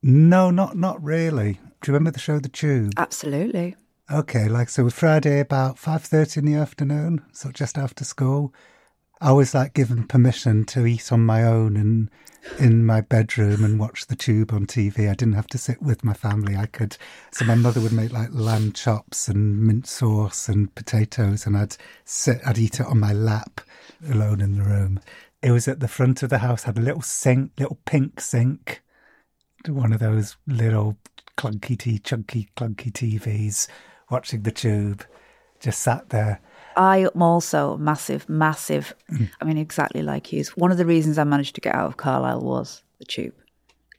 No, 0.02 0.52
not 0.52 0.76
not 0.76 1.02
really. 1.04 1.54
Do 1.54 1.92
you 1.92 1.94
remember 1.94 2.12
the 2.12 2.20
show 2.20 2.40
The 2.40 2.50
Tube? 2.50 2.94
Absolutely. 2.98 3.76
Okay, 4.12 4.50
like 4.50 4.68
so 4.68 4.90
Friday 4.90 5.40
about 5.40 5.80
five 5.80 6.04
thirty 6.04 6.40
in 6.40 6.46
the 6.46 6.56
afternoon, 6.56 7.22
so 7.32 7.52
just 7.52 7.78
after 7.78 8.04
school. 8.04 8.54
I 9.22 9.32
was 9.32 9.54
like 9.54 9.74
given 9.74 10.06
permission 10.06 10.66
to 10.66 10.86
eat 10.86 11.10
on 11.14 11.26
my 11.26 11.44
own 11.46 11.78
and 11.78 12.10
in 12.60 12.86
my 12.86 13.00
bedroom 13.00 13.64
and 13.64 13.80
watch 13.80 14.08
the 14.08 14.18
tube 14.18 14.52
on 14.52 14.66
TV. 14.66 15.10
I 15.10 15.14
didn't 15.14 15.36
have 15.36 15.48
to 15.48 15.58
sit 15.58 15.82
with 15.82 16.04
my 16.04 16.14
family. 16.14 16.58
I 16.58 16.66
could 16.66 16.98
so 17.32 17.46
my 17.46 17.56
mother 17.56 17.80
would 17.80 17.94
make 17.94 18.12
like 18.12 18.28
lamb 18.34 18.74
chops 18.74 19.30
and 19.30 19.62
mint 19.62 19.88
sauce 19.88 20.50
and 20.50 20.76
potatoes 20.76 21.46
and 21.46 21.56
I'd 21.58 21.78
sit 22.04 22.42
I'd 22.46 22.58
eat 22.58 22.82
it 22.82 22.86
on 22.86 23.00
my 23.00 23.14
lap 23.14 23.62
alone 24.12 24.42
in 24.42 24.58
the 24.58 24.64
room. 24.66 25.00
It 25.42 25.52
was 25.52 25.70
at 25.70 25.80
the 25.80 25.88
front 25.88 26.24
of 26.24 26.30
the 26.30 26.40
house, 26.40 26.64
had 26.64 26.78
a 26.78 26.82
little 26.82 27.02
sink, 27.02 27.54
little 27.58 27.80
pink 27.86 28.20
sink 28.20 28.82
one 29.66 29.94
of 29.94 30.02
those 30.02 30.36
little 30.46 30.98
clunky 31.38 32.04
chunky 32.04 32.50
clunky 32.58 32.92
TVs 32.92 33.68
watching 34.14 34.44
the 34.44 34.52
tube. 34.52 35.04
Just 35.60 35.82
sat 35.82 36.10
there. 36.10 36.40
I 36.78 37.00
am 37.14 37.22
also 37.22 37.78
massive, 37.78 38.28
massive. 38.30 38.96
Mm. 39.12 39.30
I 39.40 39.46
mean, 39.46 39.58
exactly 39.58 40.02
like 40.02 40.32
you. 40.32 40.44
One 40.56 40.72
of 40.72 40.78
the 40.78 40.86
reasons 40.86 41.18
I 41.18 41.24
managed 41.24 41.56
to 41.56 41.62
get 41.62 41.76
out 41.76 41.88
of 41.88 41.98
Carlisle 41.98 42.42
was 42.42 42.84
the 43.00 43.06
tube. 43.06 43.34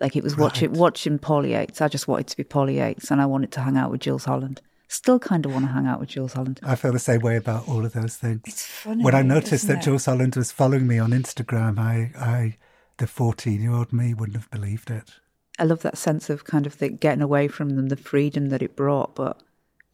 Like 0.01 0.17
it 0.17 0.25
was 0.25 0.37
watching 0.37 0.73
watching 0.73 1.19
Paula 1.19 1.49
Yates. 1.49 1.81
I 1.81 1.89
just 1.89 2.09
wanted 2.09 2.27
to 2.27 2.37
be 2.37 2.45
Paula 2.45 2.73
Yates, 2.73 3.11
and 3.11 3.21
I 3.21 3.27
wanted 3.27 3.53
to 3.53 3.61
hang 3.61 3.77
out 3.77 3.91
with 3.91 4.01
Jools 4.01 4.25
Holland. 4.25 4.61
Still, 4.89 5.19
kind 5.19 5.47
of 5.47 5.53
want 5.53 5.65
to 5.65 5.73
hang 5.73 5.87
out 5.87 6.01
with 6.01 6.11
Jools 6.11 6.35
Holland. 6.35 6.61
I 6.63 6.75
feel 6.75 6.93
the 6.93 6.99
same 6.99 7.21
way 7.21 7.37
about 7.37 7.69
all 7.69 7.85
of 7.85 7.93
those 7.93 8.17
things. 8.17 8.43
It's 8.47 8.67
funny 8.67 9.03
when 9.05 9.15
I 9.15 9.23
noticed 9.23 9.67
that 9.69 9.79
it? 9.79 9.85
Jools 9.85 10.05
Holland 10.07 10.37
was 10.37 10.53
following 10.53 10.87
me 10.87 10.99
on 10.99 11.11
Instagram, 11.13 11.79
I, 11.79 12.13
I, 12.19 12.57
the 12.99 13.07
fourteen-year-old 13.07 13.93
me, 13.93 14.15
wouldn't 14.15 14.37
have 14.37 14.51
believed 14.51 14.91
it. 14.91 15.15
I 15.59 15.65
love 15.65 15.83
that 15.83 15.97
sense 15.97 16.29
of 16.29 16.45
kind 16.45 16.67
of 16.67 16.79
the 16.79 16.91
getting 16.91 17.23
away 17.23 17.49
from 17.49 17.71
them, 17.71 17.89
the 17.89 17.97
freedom 17.97 18.51
that 18.51 18.63
it 18.63 18.77
brought. 18.77 19.15
But 19.15 19.41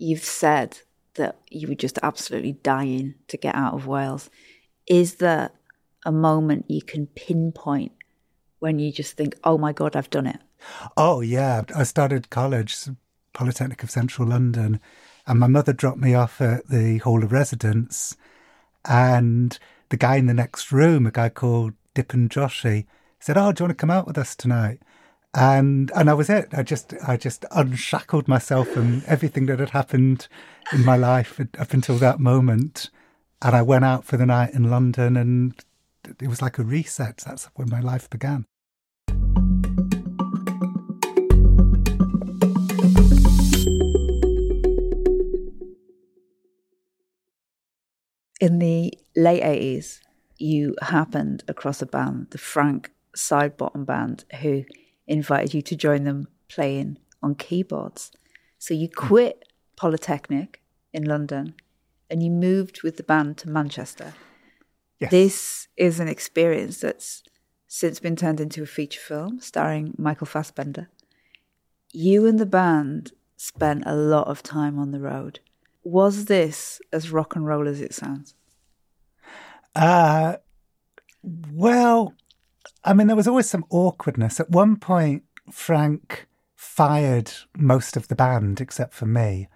you've 0.01 0.25
said 0.25 0.79
that 1.15 1.39
you 1.51 1.69
were 1.69 1.75
just 1.75 1.99
absolutely 2.03 2.53
dying 2.53 3.15
to 3.29 3.37
get 3.37 3.55
out 3.55 3.75
of 3.75 3.87
Wales. 3.87 4.31
Is 4.87 5.17
there 5.17 5.51
a 6.05 6.13
moment 6.13 6.65
you 6.69 6.83
can 6.83 7.07
pinpoint 7.09 7.93
when 8.59 8.79
you 8.79 8.93
just 8.93 9.17
think, 9.17 9.37
oh 9.45 9.59
my 9.59 9.73
God, 9.73 9.97
I've 9.97 10.11
done 10.11 10.27
it? 10.27 10.39
Oh 10.97 11.21
yeah, 11.21 11.63
I 11.75 11.85
started 11.85 12.31
college, 12.31 12.77
Polytechnic 13.33 13.83
of 13.83 13.91
Central 13.91 14.29
London, 14.29 14.81
and 15.27 15.39
my 15.39 15.47
mother 15.47 15.73
dropped 15.73 15.99
me 15.99 16.15
off 16.15 16.41
at 16.41 16.69
the 16.69 16.99
Hall 16.99 17.23
of 17.23 17.33
Residence, 17.33 18.17
and 18.85 19.59
the 19.89 19.97
guy 19.97 20.17
in 20.17 20.27
the 20.27 20.35
next 20.35 20.73
room, 20.73 21.07
a 21.07 21.11
guy 21.11 21.29
called 21.29 21.73
Dippin 21.95 22.29
Joshi, 22.29 22.87
said, 23.19 23.37
"Oh, 23.37 23.53
do 23.53 23.63
you 23.63 23.67
want 23.67 23.79
to 23.79 23.81
come 23.81 23.91
out 23.91 24.07
with 24.07 24.19
us 24.19 24.35
tonight?" 24.35 24.81
And 25.33 25.93
and 25.95 26.09
that 26.09 26.17
was 26.17 26.29
it. 26.29 26.49
I 26.53 26.65
just 26.65 26.93
I 27.07 27.17
just 27.17 27.45
unshackled 27.53 28.27
myself 28.27 28.69
from 28.69 29.03
everything 29.07 29.47
that 29.47 29.61
had 29.61 29.71
happened 29.71 30.27
in 30.73 30.85
my 30.85 30.97
life 30.97 31.41
up 31.59 31.73
until 31.73 31.97
that 31.99 32.19
moment, 32.19 32.91
and 33.41 33.55
I 33.55 33.63
went 33.63 33.85
out 33.85 34.05
for 34.05 34.17
the 34.17 34.27
night 34.27 34.55
in 34.55 34.71
London, 34.71 35.17
and 35.17 35.55
it 36.21 36.27
was 36.27 36.43
like 36.43 36.59
a 36.59 36.65
reset. 36.65 37.19
That's 37.19 37.45
when 37.55 37.71
my 37.71 37.81
life 37.81 38.11
began. 38.11 38.45
In 48.41 48.59
the 48.59 48.95
late 49.15 49.43
80s, 49.43 50.01
you 50.39 50.75
happened 50.81 51.45
across 51.47 51.83
a 51.83 51.87
band, 51.87 52.29
the 52.31 52.39
Frank 52.39 52.91
Sidebottom 53.15 53.85
Band, 53.85 54.25
who 54.41 54.65
invited 55.11 55.53
you 55.53 55.61
to 55.61 55.77
join 55.77 56.05
them 56.05 56.29
playing 56.49 56.99
on 57.23 57.35
keyboards. 57.35 58.13
So 58.59 58.75
you 58.75 58.89
quit 58.89 59.45
Polytechnic 59.77 60.63
in 60.93 61.05
London 61.05 61.55
and 62.09 62.23
you 62.23 62.31
moved 62.31 62.83
with 62.83 62.97
the 62.97 63.03
band 63.03 63.37
to 63.39 63.49
Manchester. 63.49 64.15
Yes. 64.99 65.11
This 65.11 65.69
is 65.77 66.01
an 66.01 66.09
experience 66.09 66.81
that's 66.81 67.23
since 67.67 68.01
been 68.01 68.17
turned 68.17 68.41
into 68.41 68.63
a 68.63 68.67
feature 68.67 69.01
film 69.01 69.41
starring 69.41 69.95
Michael 69.99 70.27
Fassbender. 70.27 70.89
You 71.93 72.27
and 72.27 72.39
the 72.39 72.47
band 72.47 73.13
spent 73.37 73.83
a 73.87 73.97
lot 73.97 74.29
of 74.29 74.43
time 74.43 74.79
on 74.79 74.93
the 74.93 75.01
road. 75.01 75.41
Was 75.83 76.27
this 76.27 76.81
as 76.93 77.11
rock 77.11 77.35
and 77.35 77.47
roll 77.47 77.67
as 77.67 77.81
it 77.81 77.95
sounds? 77.95 78.35
Uh, 79.75 80.37
well, 81.23 82.15
I 82.85 82.95
mean, 82.95 83.07
there 83.07 83.17
was 83.17 83.29
always 83.29 83.49
some 83.49 83.65
awkwardness. 83.71 84.41
At 84.41 84.51
one 84.51 84.77
point, 84.77 85.25
Frank 85.51 86.27
fired 86.55 87.33
most 87.57 87.97
of 87.97 88.09
the 88.09 88.15
band 88.15 88.61
except 88.61 88.95
for 88.95 89.07
me 89.07 89.49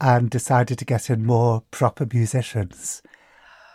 and 0.00 0.30
decided 0.30 0.78
to 0.78 0.84
get 0.84 1.10
in 1.10 1.24
more 1.24 1.62
proper 1.70 2.06
musicians. 2.10 3.02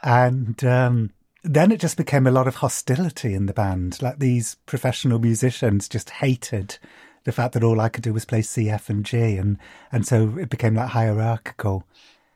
And 0.04 0.64
um, 0.64 1.12
then 1.44 1.72
it 1.72 1.80
just 1.80 1.98
became 1.98 2.26
a 2.26 2.32
lot 2.32 2.48
of 2.48 2.56
hostility 2.56 3.34
in 3.34 3.46
the 3.46 3.54
band. 3.54 4.02
Like 4.02 4.20
these 4.20 4.56
professional 4.66 5.20
musicians 5.20 5.88
just 5.88 6.10
hated 6.10 6.78
the 7.24 7.32
fact 7.32 7.54
that 7.54 7.64
all 7.64 7.80
I 7.80 7.90
could 7.90 8.04
do 8.04 8.14
was 8.14 8.26
play 8.26 8.42
C, 8.42 8.70
F, 8.70 8.90
and 8.90 9.06
G. 9.06 9.38
And, 9.38 9.58
and 9.92 10.06
so 10.06 10.38
it 10.40 10.50
became 10.50 10.76
like 10.76 10.90
hierarchical. 10.90 11.84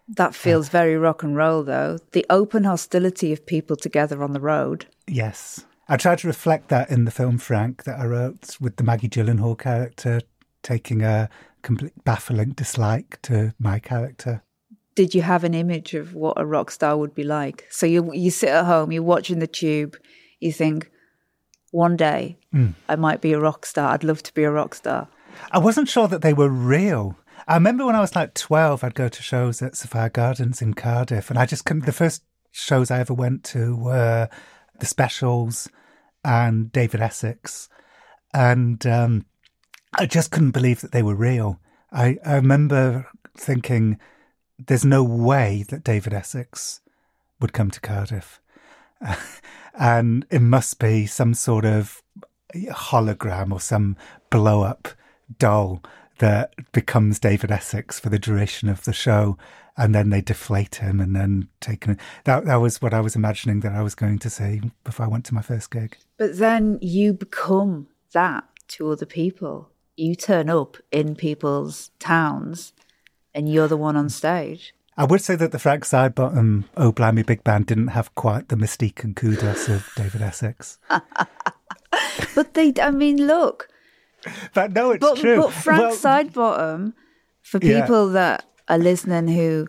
That 0.07 0.33
feels 0.33 0.69
very 0.69 0.97
rock 0.97 1.21
and 1.21 1.35
roll, 1.35 1.63
though. 1.63 1.99
The 2.11 2.25
open 2.29 2.63
hostility 2.63 3.31
of 3.31 3.45
people 3.45 3.75
together 3.75 4.23
on 4.23 4.33
the 4.33 4.39
road. 4.39 4.87
Yes. 5.07 5.65
I 5.91 5.97
tried 5.97 6.19
to 6.19 6.27
reflect 6.27 6.69
that 6.69 6.91
in 6.91 7.05
the 7.05 7.11
film 7.11 7.39
Frank 7.39 7.83
that 7.85 7.99
I 7.99 8.05
wrote 8.05 8.57
with 8.61 8.75
the 8.75 8.83
Maggie 8.83 9.09
Gyllenhaal 9.09 9.57
character 9.57 10.21
taking 10.61 11.01
a 11.01 11.29
complete 11.63 12.03
baffling 12.03 12.51
dislike 12.51 13.19
to 13.23 13.55
my 13.59 13.79
character. 13.79 14.43
Did 14.93 15.15
you 15.15 15.23
have 15.23 15.43
an 15.43 15.55
image 15.55 15.95
of 15.95 16.13
what 16.13 16.39
a 16.39 16.45
rock 16.45 16.69
star 16.69 16.95
would 16.95 17.15
be 17.15 17.23
like? 17.23 17.65
So 17.71 17.87
you 17.87 18.13
you 18.13 18.29
sit 18.29 18.49
at 18.49 18.65
home, 18.65 18.91
you're 18.91 19.01
watching 19.01 19.39
the 19.39 19.47
tube, 19.47 19.97
you 20.39 20.51
think, 20.51 20.91
one 21.71 21.97
day 21.97 22.37
mm. 22.53 22.75
I 22.87 22.95
might 22.95 23.19
be 23.19 23.33
a 23.33 23.39
rock 23.39 23.65
star. 23.65 23.91
I'd 23.91 24.03
love 24.03 24.21
to 24.23 24.33
be 24.33 24.43
a 24.43 24.51
rock 24.51 24.75
star. 24.75 25.07
I 25.51 25.57
wasn't 25.57 25.89
sure 25.89 26.07
that 26.07 26.21
they 26.21 26.33
were 26.33 26.49
real. 26.49 27.17
I 27.47 27.55
remember 27.55 27.85
when 27.85 27.95
I 27.95 28.01
was 28.01 28.15
like 28.15 28.35
12, 28.35 28.83
I'd 28.83 28.93
go 28.93 29.07
to 29.07 29.23
shows 29.23 29.61
at 29.63 29.75
Sophia 29.75 30.09
Gardens 30.09 30.61
in 30.61 30.75
Cardiff, 30.75 31.31
and 31.31 31.39
I 31.39 31.47
just 31.47 31.65
couldn't. 31.65 31.87
The 31.87 31.91
first 31.91 32.23
shows 32.51 32.91
I 32.91 32.99
ever 32.99 33.13
went 33.13 33.43
to 33.45 33.75
were 33.75 34.29
the 34.79 34.85
specials 34.85 35.67
and 36.23 36.71
David 36.71 37.01
Essex. 37.01 37.69
And 38.33 38.85
um, 38.85 39.25
I 39.93 40.05
just 40.05 40.31
couldn't 40.31 40.51
believe 40.51 40.81
that 40.81 40.91
they 40.91 41.03
were 41.03 41.15
real. 41.15 41.59
I, 41.91 42.17
I 42.25 42.35
remember 42.35 43.07
thinking, 43.35 43.99
there's 44.57 44.85
no 44.85 45.03
way 45.03 45.63
that 45.69 45.83
David 45.83 46.13
Essex 46.13 46.81
would 47.39 47.53
come 47.53 47.71
to 47.71 47.81
Cardiff. 47.81 48.41
and 49.73 50.25
it 50.29 50.41
must 50.41 50.79
be 50.79 51.05
some 51.05 51.33
sort 51.33 51.65
of 51.65 52.03
hologram 52.53 53.51
or 53.51 53.59
some 53.59 53.95
blow 54.29 54.61
up 54.61 54.89
doll 55.37 55.81
that 56.19 56.53
becomes 56.71 57.19
David 57.19 57.51
Essex 57.51 57.99
for 57.99 58.09
the 58.09 58.19
duration 58.19 58.67
of 58.69 58.83
the 58.83 58.93
show. 58.93 59.37
And 59.79 59.95
then 59.95 60.09
they 60.09 60.21
deflate 60.21 60.75
him 60.75 60.99
and 60.99 61.15
then 61.15 61.47
take 61.61 61.85
him. 61.85 61.97
That, 62.25 62.45
that 62.45 62.57
was 62.57 62.81
what 62.81 62.93
I 62.93 62.99
was 62.99 63.15
imagining 63.15 63.61
that 63.61 63.71
I 63.71 63.81
was 63.81 63.95
going 63.95 64.19
to 64.19 64.29
say 64.29 64.61
before 64.83 65.05
I 65.05 65.09
went 65.09 65.23
to 65.27 65.33
my 65.33 65.41
first 65.41 65.71
gig. 65.71 65.97
But 66.17 66.37
then 66.37 66.77
you 66.81 67.13
become 67.13 67.87
that 68.11 68.43
to 68.69 68.91
other 68.91 69.05
people. 69.05 69.69
You 69.95 70.15
turn 70.15 70.49
up 70.49 70.77
in 70.91 71.15
people's 71.15 71.91
towns 71.99 72.73
and 73.33 73.51
you're 73.51 73.67
the 73.69 73.77
one 73.77 73.95
on 73.95 74.09
stage. 74.09 74.73
I 74.97 75.05
would 75.05 75.21
say 75.21 75.35
that 75.37 75.53
the 75.53 75.59
Frank 75.59 75.85
Sidebottom 75.85 76.65
Oh 76.75 76.91
Blimey 76.91 77.23
Big 77.23 77.43
Band 77.45 77.65
didn't 77.67 77.89
have 77.89 78.13
quite 78.15 78.49
the 78.49 78.57
mystique 78.57 79.01
and 79.05 79.15
kudos 79.15 79.69
of 79.69 79.89
David 79.95 80.21
Essex. 80.21 80.77
But 82.35 82.53
they, 82.53 82.73
I 82.81 82.91
mean, 82.91 83.25
look, 83.27 83.67
But 84.53 84.73
no, 84.73 84.91
it's 84.91 85.01
but, 85.01 85.17
true. 85.17 85.37
but 85.37 85.51
Frank 85.53 85.81
Well, 85.81 85.95
Sidebottom, 85.95 86.93
for 87.41 87.59
Yeah. 87.61 87.81
people 87.81 88.09
that 88.09 88.45
are 88.69 88.77
listening 88.77 89.27
who 89.27 89.67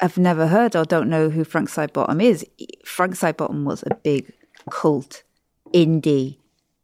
have 0.00 0.18
never 0.18 0.46
heard 0.46 0.74
or 0.76 0.84
don't 0.84 1.08
know 1.08 1.28
who 1.30 1.44
Frank 1.44 1.68
Sidebottom 1.68 2.22
is, 2.22 2.46
Frank 2.84 3.14
Sidebottom 3.14 3.64
was 3.64 3.82
a 3.84 3.94
big 3.96 4.32
cult 4.70 5.22
indie 5.74 6.38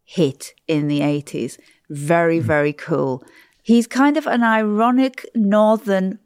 hit 0.04 0.52
in 0.68 0.88
the 0.88 1.00
80s. 1.00 1.58
Very, 1.90 2.40
Hmm. 2.40 2.46
very 2.46 2.72
cool. 2.72 3.22
He's 3.62 3.86
kind 3.86 4.16
of 4.16 4.26
an 4.26 4.42
ironic 4.42 5.26
northern 5.34 6.18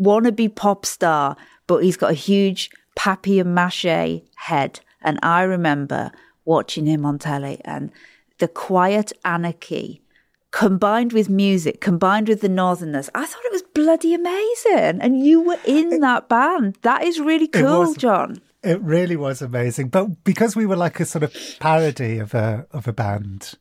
wannabe 0.00 0.54
pop 0.54 0.86
star, 0.86 1.36
but 1.66 1.84
he's 1.84 1.96
got 1.96 2.10
a 2.10 2.14
huge 2.14 2.70
papier 2.96 3.44
mache 3.44 4.22
head. 4.36 4.80
And 5.02 5.18
I 5.22 5.42
remember 5.42 6.10
watching 6.44 6.86
him 6.86 7.04
on 7.06 7.18
telly 7.18 7.60
and 7.64 7.90
the 8.38 8.48
quiet 8.48 9.12
anarchy 9.24 10.02
combined 10.50 11.12
with 11.12 11.28
music, 11.28 11.80
combined 11.80 12.28
with 12.28 12.40
the 12.40 12.48
northernness. 12.48 13.08
I 13.14 13.26
thought 13.26 13.44
it 13.44 13.52
was 13.52 13.62
bloody 13.74 14.14
amazing. 14.14 15.00
And 15.00 15.24
you 15.24 15.40
were 15.42 15.58
in 15.64 16.00
that 16.00 16.28
band. 16.28 16.76
That 16.82 17.04
is 17.04 17.20
really 17.20 17.48
cool, 17.48 17.80
was. 17.80 17.96
Jon. 17.96 18.40
It 18.62 18.80
really 18.82 19.16
was 19.16 19.40
amazing. 19.40 19.88
But 19.88 20.24
because 20.24 20.54
we 20.54 20.66
were 20.66 20.76
like 20.76 21.00
a 21.00 21.04
sort 21.04 21.22
of 21.22 21.34
parody 21.60 22.18
of 22.18 22.34
a 22.34 22.66
of 22.72 22.86
a 22.86 22.92
band, 22.92 23.54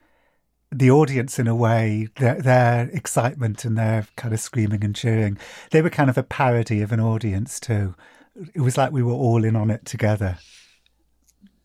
the 0.72 0.92
audience 0.92 1.40
in 1.40 1.48
a 1.48 1.56
way, 1.56 2.10
their, 2.18 2.42
their 2.42 2.90
excitement 2.90 3.66
and 3.66 3.78
their 3.78 4.08
kind 4.18 4.34
of 4.34 4.40
screaming 4.40 4.84
and 4.84 4.96
cheering, 4.96 5.38
they 5.72 5.82
were 5.82 5.90
kind 5.90 6.10
of 6.10 6.18
a 6.18 6.24
parody 6.24 6.82
of 6.82 6.92
an 6.92 7.00
audience 7.00 7.60
too. 7.60 7.96
It 8.54 8.62
was 8.62 8.78
like 8.78 8.92
we 8.92 9.04
were 9.04 9.14
all 9.14 9.44
in 9.44 9.56
on 9.56 9.70
it 9.70 9.86
together. 9.86 10.38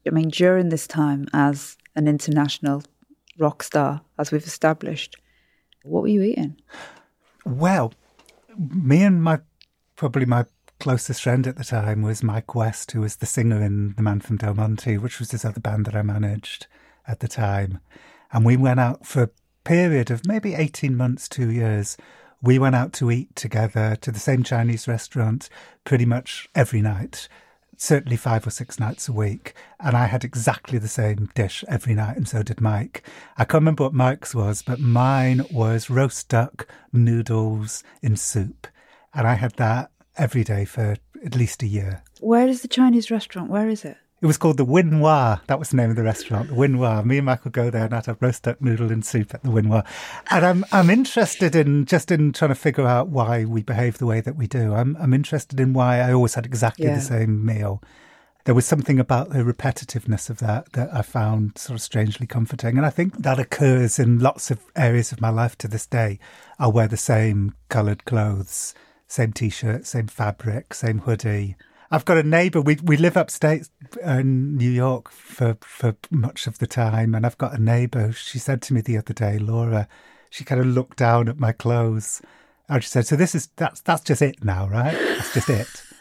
I 0.06 0.10
mean, 0.10 0.28
during 0.28 0.68
this 0.68 0.86
time 0.86 1.26
as 1.32 1.76
an 1.96 2.08
international 2.08 2.82
rock 3.38 3.62
star, 3.62 4.02
as 4.18 4.30
we've 4.30 4.46
established, 4.46 5.16
what 5.84 6.02
were 6.02 6.08
you 6.08 6.22
eating? 6.22 6.56
Well, 7.44 7.92
me 8.56 9.02
and 9.02 9.22
my 9.22 9.40
probably 9.96 10.26
my 10.26 10.46
closest 10.80 11.22
friend 11.22 11.46
at 11.46 11.56
the 11.56 11.64
time 11.64 12.02
was 12.02 12.22
Mike 12.22 12.54
West, 12.54 12.90
who 12.92 13.02
was 13.02 13.16
the 13.16 13.26
singer 13.26 13.62
in 13.62 13.94
The 13.94 14.02
Man 14.02 14.20
from 14.20 14.36
Del 14.36 14.54
Monte, 14.54 14.98
which 14.98 15.18
was 15.18 15.30
this 15.30 15.44
other 15.44 15.60
band 15.60 15.86
that 15.86 15.94
I 15.94 16.02
managed 16.02 16.66
at 17.06 17.20
the 17.20 17.28
time. 17.28 17.78
And 18.32 18.44
we 18.44 18.56
went 18.56 18.80
out 18.80 19.06
for 19.06 19.22
a 19.22 19.30
period 19.64 20.10
of 20.10 20.26
maybe 20.26 20.54
18 20.54 20.96
months, 20.96 21.28
two 21.28 21.50
years. 21.50 21.96
We 22.42 22.58
went 22.58 22.74
out 22.74 22.92
to 22.94 23.10
eat 23.10 23.34
together 23.36 23.96
to 24.00 24.10
the 24.10 24.18
same 24.18 24.42
Chinese 24.42 24.88
restaurant 24.88 25.48
pretty 25.84 26.04
much 26.04 26.48
every 26.54 26.82
night, 26.82 27.28
certainly 27.76 28.16
five 28.16 28.46
or 28.46 28.50
six 28.50 28.78
nights 28.78 29.08
a 29.08 29.12
week. 29.12 29.54
And 29.80 29.96
I 29.96 30.06
had 30.06 30.24
exactly 30.24 30.78
the 30.78 30.88
same 30.88 31.28
dish 31.34 31.64
every 31.68 31.94
night, 31.94 32.16
and 32.16 32.28
so 32.28 32.42
did 32.42 32.60
Mike. 32.60 33.02
I 33.36 33.44
can't 33.44 33.62
remember 33.62 33.84
what 33.84 33.94
Mike's 33.94 34.34
was, 34.34 34.62
but 34.62 34.80
mine 34.80 35.44
was 35.50 35.90
roast 35.90 36.28
duck 36.28 36.66
noodles 36.92 37.82
in 38.02 38.16
soup. 38.16 38.66
And 39.12 39.26
I 39.26 39.34
had 39.34 39.52
that 39.54 39.90
every 40.16 40.44
day 40.44 40.64
for 40.64 40.96
at 41.24 41.34
least 41.34 41.62
a 41.62 41.66
year. 41.66 42.02
Where 42.20 42.48
is 42.48 42.62
the 42.62 42.68
Chinese 42.68 43.10
restaurant? 43.10 43.50
Where 43.50 43.68
is 43.68 43.84
it? 43.84 43.96
It 44.20 44.26
was 44.26 44.38
called 44.38 44.56
the 44.56 44.64
Winoir. 44.64 45.40
That 45.48 45.58
was 45.58 45.70
the 45.70 45.76
name 45.76 45.90
of 45.90 45.96
the 45.96 46.02
restaurant, 46.02 46.48
the 46.48 46.54
Winoir. 46.54 47.04
Me 47.04 47.18
and 47.18 47.26
Mike 47.26 47.44
would 47.44 47.52
go 47.52 47.68
there 47.68 47.84
and 47.84 47.94
I'd 47.94 48.06
have 48.06 48.22
roast 48.22 48.44
duck 48.44 48.60
noodle 48.62 48.90
and 48.90 49.04
soup 49.04 49.34
at 49.34 49.42
the 49.42 49.50
Winoir. 49.50 49.84
And 50.30 50.46
I'm 50.46 50.64
I'm 50.72 50.88
interested 50.88 51.54
in 51.54 51.84
just 51.84 52.10
in 52.10 52.32
trying 52.32 52.48
to 52.50 52.54
figure 52.54 52.86
out 52.86 53.08
why 53.08 53.44
we 53.44 53.62
behave 53.62 53.98
the 53.98 54.06
way 54.06 54.20
that 54.22 54.36
we 54.36 54.46
do. 54.46 54.72
I'm 54.72 54.96
I'm 54.98 55.12
interested 55.12 55.60
in 55.60 55.72
why 55.74 55.98
I 56.00 56.12
always 56.12 56.34
had 56.34 56.46
exactly 56.46 56.86
Yeah. 56.86 56.94
the 56.94 57.00
same 57.02 57.44
meal. 57.44 57.82
There 58.44 58.54
was 58.54 58.66
something 58.66 58.98
about 59.00 59.30
the 59.30 59.38
repetitiveness 59.40 60.30
of 60.30 60.38
that 60.38 60.72
that 60.72 60.94
I 60.94 61.02
found 61.02 61.58
sort 61.58 61.76
of 61.78 61.82
strangely 61.82 62.26
comforting. 62.26 62.76
And 62.76 62.86
I 62.86 62.90
think 62.90 63.18
that 63.22 63.38
occurs 63.38 63.98
in 63.98 64.18
lots 64.20 64.50
of 64.50 64.60
areas 64.76 65.12
of 65.12 65.20
my 65.20 65.30
life 65.30 65.56
to 65.58 65.68
this 65.68 65.86
day. 65.86 66.18
I'll 66.58 66.72
wear 66.72 66.86
the 66.88 66.96
same 66.98 67.54
coloured 67.68 68.04
clothes, 68.04 68.74
same 69.06 69.32
t 69.32 69.48
shirt, 69.50 69.86
same 69.86 70.06
fabric, 70.06 70.72
same 70.72 71.00
hoodie. 71.00 71.56
I've 71.94 72.04
got 72.04 72.18
a 72.18 72.24
neighbour. 72.24 72.60
We 72.60 72.76
we 72.82 72.96
live 72.96 73.16
upstate 73.16 73.68
uh, 74.04 74.10
in 74.18 74.56
New 74.56 74.70
York 74.70 75.10
for 75.12 75.56
for 75.60 75.94
much 76.10 76.48
of 76.48 76.58
the 76.58 76.66
time, 76.66 77.14
and 77.14 77.24
I've 77.24 77.38
got 77.38 77.54
a 77.54 77.62
neighbour. 77.62 78.10
She 78.10 78.40
said 78.40 78.62
to 78.62 78.74
me 78.74 78.80
the 78.80 78.98
other 78.98 79.14
day, 79.14 79.38
Laura. 79.38 79.86
She 80.28 80.42
kind 80.42 80.60
of 80.60 80.66
looked 80.66 80.98
down 80.98 81.28
at 81.28 81.38
my 81.38 81.52
clothes, 81.52 82.20
and 82.68 82.82
she 82.82 82.88
said, 82.88 83.06
"So 83.06 83.14
this 83.14 83.36
is 83.36 83.48
that's 83.54 83.80
that's 83.80 84.02
just 84.02 84.22
it 84.22 84.42
now, 84.42 84.68
right? 84.68 84.92
That's 84.92 85.34
just 85.34 85.48
it." 85.48 85.68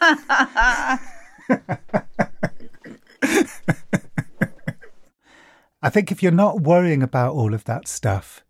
I 5.80 5.90
think 5.90 6.10
if 6.10 6.24
you're 6.24 6.32
not 6.32 6.60
worrying 6.60 7.04
about 7.04 7.34
all 7.34 7.54
of 7.54 7.64
that 7.64 7.86
stuff, 7.86 8.44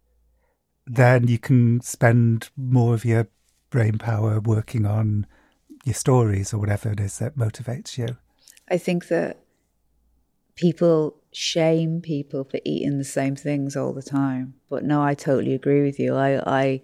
then 0.87 1.29
you 1.29 1.39
can 1.39 1.83
spend 1.83 2.49
more 2.57 2.95
of 2.95 3.05
your 3.05 3.29
brain 3.69 3.99
power 3.99 4.41
working 4.41 4.87
on 4.87 5.27
your 5.85 5.95
stories 5.95 6.53
or 6.53 6.59
whatever 6.59 6.91
it 6.91 7.01
is 7.01 7.19
that 7.19 7.37
motivates 7.37 7.99
you. 7.99 8.17
I 8.69 8.79
think 8.79 9.09
that 9.09 9.39
people 10.55 11.17
shame 11.33 12.01
people 12.01 12.45
for 12.45 12.61
eating 12.65 12.99
the 12.99 13.05
same 13.05 13.37
things 13.37 13.77
all 13.77 13.93
the 13.93 14.03
time. 14.03 14.55
But 14.71 14.85
no, 14.85 15.03
I 15.03 15.15
totally 15.15 15.55
agree 15.55 15.83
with 15.83 15.99
you. 15.99 16.15
I 16.15 16.43
I 16.47 16.81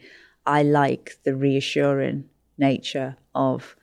I 0.46 0.62
like 0.62 1.18
the 1.24 1.34
reassuring 1.34 2.28
nature 2.58 3.16
of 3.34 3.76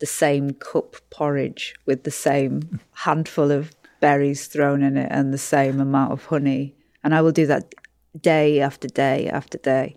the 0.00 0.06
same 0.06 0.50
cup 0.52 0.96
porridge 1.10 1.74
with 1.86 2.04
the 2.04 2.10
same 2.10 2.80
handful 2.92 3.50
of 3.50 3.70
berries 4.00 4.46
thrown 4.46 4.82
in 4.82 4.96
it 4.96 5.08
and 5.10 5.32
the 5.32 5.38
same 5.38 5.80
amount 5.80 6.12
of 6.12 6.26
honey. 6.26 6.74
And 7.02 7.14
I 7.14 7.22
will 7.22 7.32
do 7.32 7.46
that 7.46 7.74
day 8.20 8.60
after 8.60 8.88
day 8.88 9.28
after 9.28 9.58
day. 9.58 9.96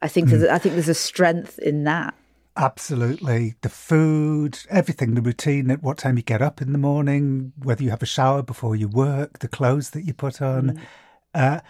I 0.00 0.08
think 0.08 0.28
there's, 0.30 0.44
I 0.44 0.58
think 0.58 0.74
there's 0.74 0.88
a 0.88 0.94
strength 0.94 1.58
in 1.58 1.84
that. 1.84 2.14
Absolutely. 2.56 3.54
The 3.62 3.68
food, 3.68 4.58
everything, 4.68 5.14
the 5.14 5.22
routine 5.22 5.70
at 5.70 5.82
what 5.82 5.98
time 5.98 6.16
you 6.16 6.22
get 6.22 6.42
up 6.42 6.60
in 6.60 6.72
the 6.72 6.78
morning, 6.78 7.52
whether 7.56 7.82
you 7.82 7.90
have 7.90 8.02
a 8.02 8.06
shower 8.06 8.42
before 8.42 8.76
you 8.76 8.88
work, 8.88 9.38
the 9.38 9.48
clothes 9.48 9.90
that 9.90 10.02
you 10.02 10.12
put 10.12 10.42
on. 10.42 10.80
Uh, 11.34 11.60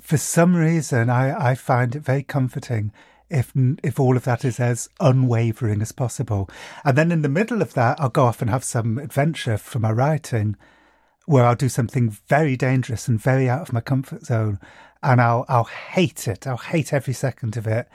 for 0.00 0.16
some 0.16 0.56
reason, 0.56 1.10
I, 1.10 1.50
I 1.50 1.54
find 1.54 1.94
it 1.94 2.00
very 2.00 2.22
comforting 2.22 2.92
if 3.28 3.52
if 3.84 4.00
all 4.00 4.16
of 4.16 4.24
that 4.24 4.44
is 4.44 4.58
as 4.58 4.88
unwavering 4.98 5.80
as 5.82 5.92
possible. 5.92 6.48
And 6.84 6.98
then 6.98 7.12
in 7.12 7.22
the 7.22 7.28
middle 7.28 7.62
of 7.62 7.74
that, 7.74 8.00
I'll 8.00 8.08
go 8.08 8.24
off 8.24 8.40
and 8.40 8.50
have 8.50 8.64
some 8.64 8.98
adventure 8.98 9.56
for 9.56 9.78
my 9.78 9.92
writing 9.92 10.56
where 11.26 11.44
I'll 11.44 11.54
do 11.54 11.68
something 11.68 12.16
very 12.28 12.56
dangerous 12.56 13.06
and 13.06 13.20
very 13.20 13.48
out 13.48 13.62
of 13.62 13.72
my 13.72 13.80
comfort 13.80 14.24
zone, 14.24 14.58
and 15.02 15.20
I'll 15.20 15.44
I'll 15.48 15.64
hate 15.64 16.26
it. 16.26 16.46
I'll 16.46 16.56
hate 16.56 16.92
every 16.92 17.14
second 17.14 17.56
of 17.56 17.66
it. 17.66 17.88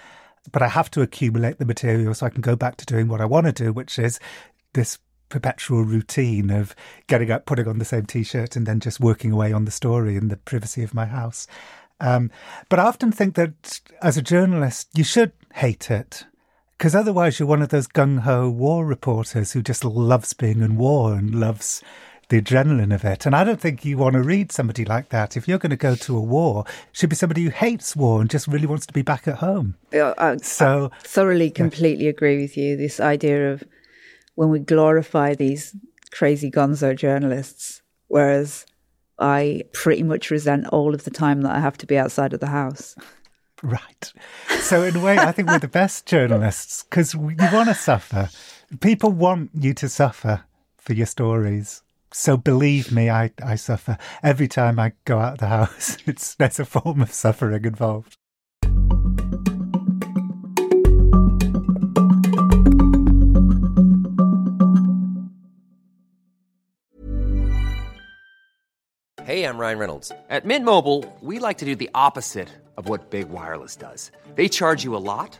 But 0.52 0.62
I 0.62 0.68
have 0.68 0.92
to 0.92 1.02
accumulate 1.02 1.58
the 1.58 1.66
material 1.66 2.14
so 2.14 2.26
I 2.26 2.30
can 2.30 2.42
go 2.42 2.56
back 2.56 2.78
to 2.78 2.86
doing 2.86 3.08
what 3.08 3.22
I 3.22 3.26
want 3.26 3.48
to 3.48 3.52
do, 3.52 3.74
which 3.74 3.98
is 3.98 4.20
this 4.74 5.00
perpetual 5.30 5.84
routine 5.84 6.52
of 6.52 6.76
getting 7.08 7.32
up, 7.32 7.46
putting 7.46 7.68
on 7.68 7.80
the 7.80 7.86
same 7.86 8.06
t-shirt, 8.06 8.56
and 8.56 8.66
then 8.66 8.80
just 8.80 9.00
working 9.00 9.32
away 9.32 9.52
on 9.52 9.66
the 9.66 9.72
story 9.72 10.16
in 10.16 10.28
the 10.28 10.38
privacy 10.38 10.84
of 10.84 10.94
my 10.94 11.06
house. 11.06 11.48
Um, 12.00 12.30
but 12.70 12.80
I 12.80 12.84
often 12.84 13.12
think 13.12 13.36
that 13.36 13.80
as 14.02 14.18
a 14.18 14.22
journalist, 14.22 14.90
you 14.94 15.04
should 15.04 15.32
hate 15.54 15.90
it 15.90 16.26
because 16.78 16.94
otherwise 16.94 17.40
you're 17.40 17.48
one 17.48 17.62
of 17.62 17.70
those 17.70 17.88
gung 17.88 18.20
ho 18.20 18.50
war 18.50 18.86
reporters 18.86 19.54
who 19.54 19.62
just 19.62 19.86
loves 19.86 20.34
being 20.34 20.62
in 20.62 20.76
war 20.76 21.14
and 21.14 21.34
loves 21.34 21.82
the 22.30 22.42
adrenaline 22.42 22.94
of 22.94 23.04
it. 23.06 23.26
And 23.26 23.36
I 23.36 23.44
don't 23.44 23.60
think 23.60 23.86
you 23.86 23.98
want 23.98 24.14
to 24.14 24.22
read 24.22 24.52
somebody 24.52 24.86
like 24.86 25.10
that. 25.10 25.38
If 25.38 25.48
you're 25.48 25.60
going 25.60 25.72
to 25.72 25.76
go 25.76 25.96
to 25.96 26.18
a 26.18 26.22
war, 26.22 26.66
it 26.68 26.98
should 26.98 27.10
be 27.10 27.16
somebody 27.16 27.44
who 27.44 27.50
hates 27.50 27.96
war 27.96 28.22
and 28.22 28.30
just 28.30 28.48
really 28.48 28.68
wants 28.68 28.86
to 28.88 28.94
be 28.94 29.02
back 29.02 29.28
at 29.28 29.36
home. 29.36 29.76
I, 29.94 30.38
so 30.38 30.92
I 30.92 30.98
thoroughly, 31.08 31.52
completely 31.52 32.06
yeah. 32.06 32.12
agree 32.12 32.42
with 32.42 32.58
you. 32.58 32.76
This 32.76 33.00
idea 33.00 33.54
of 33.54 33.64
when 34.36 34.50
we 34.50 34.60
glorify 34.60 35.36
these 35.36 35.76
crazy 36.12 36.50
gonzo 36.50 36.96
journalists, 36.96 37.82
whereas 38.08 38.66
I 39.20 39.64
pretty 39.74 40.04
much 40.04 40.30
resent 40.30 40.68
all 40.68 40.94
of 40.94 41.04
the 41.04 41.12
time 41.12 41.42
that 41.42 41.56
I 41.56 41.60
have 41.60 41.78
to 41.80 41.86
be 41.86 41.98
outside 41.98 42.34
of 42.34 42.40
the 42.40 42.48
house. 42.48 42.96
Right. 43.64 44.14
So, 44.60 44.84
in 44.84 44.96
a 44.96 45.00
way, 45.00 45.18
I 45.18 45.32
think 45.32 45.50
we're 45.50 45.60
the 45.60 45.68
best 45.68 46.06
journalists 46.06 46.84
because 46.84 47.14
you 47.14 47.20
want 47.20 47.70
to 47.70 47.74
suffer. 47.74 48.30
People 48.82 49.12
want 49.12 49.52
you 49.54 49.74
to 49.76 49.88
suffer 49.88 50.44
for 50.78 50.94
your 50.94 51.06
stories. 51.06 51.82
So 52.14 52.38
believe 52.38 52.92
me, 52.92 53.10
I, 53.10 53.32
I 53.44 53.56
suffer. 53.56 53.98
Every 54.24 54.48
time 54.48 54.80
I 54.80 54.94
go 55.06 55.20
out 55.20 55.34
of 55.34 55.40
the 55.40 55.48
house, 55.48 55.98
it's, 56.06 56.36
there's 56.36 56.60
a 56.60 56.66
form 56.66 57.02
of 57.02 57.12
suffering 57.12 57.66
involved. 57.66 58.18
Hey, 69.26 69.44
I'm 69.44 69.58
Ryan 69.58 69.80
Reynolds. 69.80 70.12
At 70.30 70.46
Mint 70.46 70.64
Mobile, 70.64 71.04
we 71.20 71.40
like 71.40 71.58
to 71.58 71.66
do 71.66 71.76
the 71.76 71.90
opposite 71.96 72.50
of 72.78 72.88
what 72.88 73.10
Big 73.10 73.28
Wireless 73.30 73.76
does. 73.76 74.12
They 74.36 74.48
charge 74.48 74.84
you 74.84 74.96
a 74.96 75.02
lot 75.02 75.40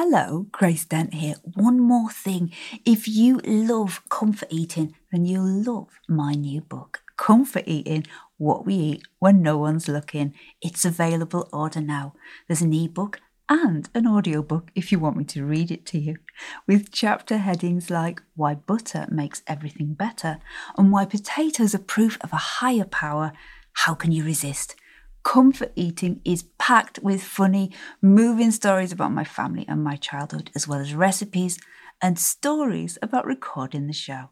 Hello, 0.00 0.46
Grace 0.52 0.84
Dent 0.84 1.12
here. 1.12 1.34
One 1.42 1.80
more 1.80 2.08
thing. 2.08 2.52
If 2.84 3.08
you 3.08 3.38
love 3.38 4.00
comfort 4.08 4.46
eating, 4.48 4.94
then 5.10 5.26
you'll 5.26 5.64
love 5.64 5.88
my 6.08 6.34
new 6.34 6.60
book, 6.60 7.00
Comfort 7.16 7.64
Eating 7.66 8.06
What 8.36 8.64
We 8.64 8.74
Eat 8.74 9.02
When 9.18 9.42
No 9.42 9.58
One's 9.58 9.88
Looking. 9.88 10.34
It's 10.62 10.84
available 10.84 11.48
order 11.52 11.80
now. 11.80 12.14
There's 12.46 12.62
an 12.62 12.72
ebook 12.72 13.20
and 13.48 13.88
an 13.92 14.06
audiobook 14.06 14.70
if 14.76 14.92
you 14.92 15.00
want 15.00 15.16
me 15.16 15.24
to 15.24 15.44
read 15.44 15.72
it 15.72 15.84
to 15.86 15.98
you, 15.98 16.18
with 16.64 16.92
chapter 16.92 17.38
headings 17.38 17.90
like 17.90 18.22
Why 18.36 18.54
Butter 18.54 19.08
Makes 19.10 19.42
Everything 19.48 19.94
Better 19.94 20.38
and 20.76 20.92
Why 20.92 21.06
Potatoes 21.06 21.74
Are 21.74 21.78
Proof 21.78 22.18
of 22.20 22.32
a 22.32 22.36
Higher 22.36 22.84
Power. 22.84 23.32
How 23.72 23.94
can 23.94 24.12
you 24.12 24.22
resist? 24.22 24.76
Comfort 25.22 25.72
Eating 25.76 26.20
is 26.24 26.44
packed 26.58 27.00
with 27.02 27.22
funny, 27.22 27.70
moving 28.00 28.50
stories 28.50 28.92
about 28.92 29.12
my 29.12 29.24
family 29.24 29.64
and 29.68 29.82
my 29.82 29.96
childhood, 29.96 30.50
as 30.54 30.66
well 30.66 30.80
as 30.80 30.94
recipes 30.94 31.58
and 32.00 32.18
stories 32.18 32.98
about 33.02 33.26
recording 33.26 33.86
the 33.86 33.92
show. 33.92 34.30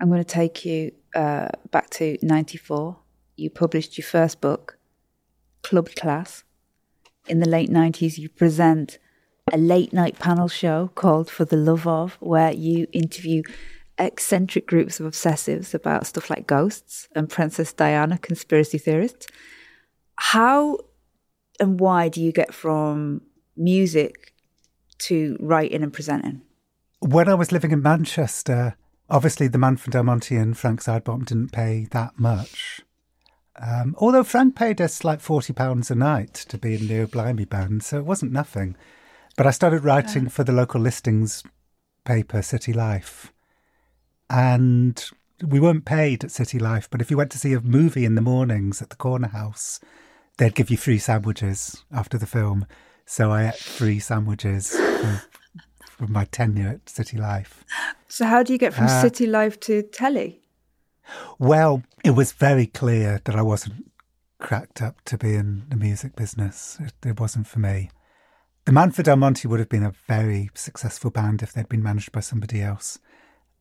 I'm 0.00 0.08
going 0.08 0.18
to 0.18 0.24
take 0.24 0.64
you 0.64 0.92
uh, 1.14 1.48
back 1.70 1.90
to 1.90 2.18
94. 2.22 2.98
You 3.36 3.50
published 3.50 3.96
your 3.96 4.04
first 4.04 4.40
book, 4.40 4.78
Club 5.62 5.90
Class. 5.94 6.42
In 7.28 7.38
the 7.38 7.48
late 7.48 7.70
90s, 7.70 8.18
you 8.18 8.28
present 8.28 8.98
a 9.52 9.58
late 9.58 9.92
night 9.92 10.18
panel 10.18 10.48
show 10.48 10.90
called 10.94 11.30
For 11.30 11.44
the 11.44 11.56
Love 11.56 11.86
of, 11.86 12.14
where 12.20 12.52
you 12.52 12.86
interview 12.92 13.42
eccentric 13.98 14.66
groups 14.66 14.98
of 14.98 15.06
obsessives 15.06 15.74
about 15.74 16.06
stuff 16.06 16.30
like 16.30 16.46
ghosts 16.46 17.08
and 17.14 17.28
Princess 17.28 17.72
Diana 17.72 18.18
conspiracy 18.18 18.78
theorists. 18.78 19.26
How 20.16 20.78
and 21.60 21.78
why 21.78 22.08
do 22.08 22.20
you 22.20 22.32
get 22.32 22.54
from 22.54 23.22
music 23.56 24.32
to 24.98 25.36
writing 25.40 25.82
and 25.82 25.92
presenting? 25.92 26.42
When 27.00 27.28
I 27.28 27.34
was 27.34 27.52
living 27.52 27.72
in 27.72 27.82
Manchester, 27.82 28.76
obviously 29.10 29.48
the 29.48 29.58
man 29.58 29.76
from 29.76 29.90
Del 29.90 30.04
Monte 30.04 30.36
and 30.36 30.56
Frank 30.56 30.82
Sidebottom 30.82 31.26
didn't 31.26 31.52
pay 31.52 31.86
that 31.90 32.18
much. 32.18 32.80
Um, 33.60 33.94
although 33.98 34.24
Frank 34.24 34.56
paid 34.56 34.80
us 34.80 35.04
like 35.04 35.20
£40 35.20 35.90
a 35.90 35.94
night 35.94 36.34
to 36.34 36.56
be 36.56 36.74
in 36.74 36.88
the 36.88 37.06
Blimey 37.06 37.44
band, 37.44 37.82
so 37.82 37.98
it 37.98 38.06
wasn't 38.06 38.32
nothing. 38.32 38.76
But 39.36 39.46
I 39.46 39.50
started 39.50 39.84
writing 39.84 40.28
for 40.28 40.44
the 40.44 40.52
local 40.52 40.80
listings 40.80 41.42
paper, 42.04 42.42
City 42.42 42.72
Life. 42.72 43.32
And 44.28 45.02
we 45.42 45.60
weren't 45.60 45.84
paid 45.84 46.24
at 46.24 46.30
City 46.30 46.58
Life, 46.58 46.88
but 46.90 47.00
if 47.00 47.10
you 47.10 47.16
went 47.16 47.30
to 47.32 47.38
see 47.38 47.52
a 47.52 47.60
movie 47.60 48.04
in 48.04 48.14
the 48.14 48.20
mornings 48.20 48.82
at 48.82 48.90
the 48.90 48.96
corner 48.96 49.28
house, 49.28 49.80
they'd 50.38 50.54
give 50.54 50.70
you 50.70 50.76
free 50.76 50.98
sandwiches 50.98 51.84
after 51.92 52.18
the 52.18 52.26
film. 52.26 52.66
So 53.06 53.30
I 53.30 53.48
ate 53.48 53.56
free 53.56 53.98
sandwiches 53.98 54.70
for, 54.70 55.22
for 55.82 56.06
my 56.06 56.24
tenure 56.26 56.80
at 56.82 56.88
City 56.88 57.16
Life. 57.16 57.64
So, 58.08 58.26
how 58.26 58.42
do 58.42 58.52
you 58.52 58.58
get 58.58 58.74
from 58.74 58.84
uh, 58.84 59.00
City 59.00 59.26
Life 59.26 59.58
to 59.60 59.82
telly? 59.82 60.42
Well, 61.38 61.82
it 62.04 62.10
was 62.10 62.32
very 62.32 62.66
clear 62.66 63.20
that 63.24 63.34
I 63.34 63.42
wasn't 63.42 63.90
cracked 64.38 64.80
up 64.80 65.00
to 65.06 65.18
be 65.18 65.34
in 65.34 65.64
the 65.68 65.76
music 65.76 66.16
business. 66.16 66.78
It, 66.80 66.92
it 67.06 67.20
wasn't 67.20 67.46
for 67.46 67.58
me. 67.58 67.90
The 68.64 68.72
Man 68.72 68.92
from 68.92 69.02
Del 69.02 69.16
Monte 69.16 69.48
would 69.48 69.58
have 69.58 69.68
been 69.68 69.82
a 69.82 69.92
very 70.06 70.50
successful 70.54 71.10
band 71.10 71.42
if 71.42 71.52
they'd 71.52 71.68
been 71.68 71.82
managed 71.82 72.12
by 72.12 72.20
somebody 72.20 72.62
else. 72.62 73.00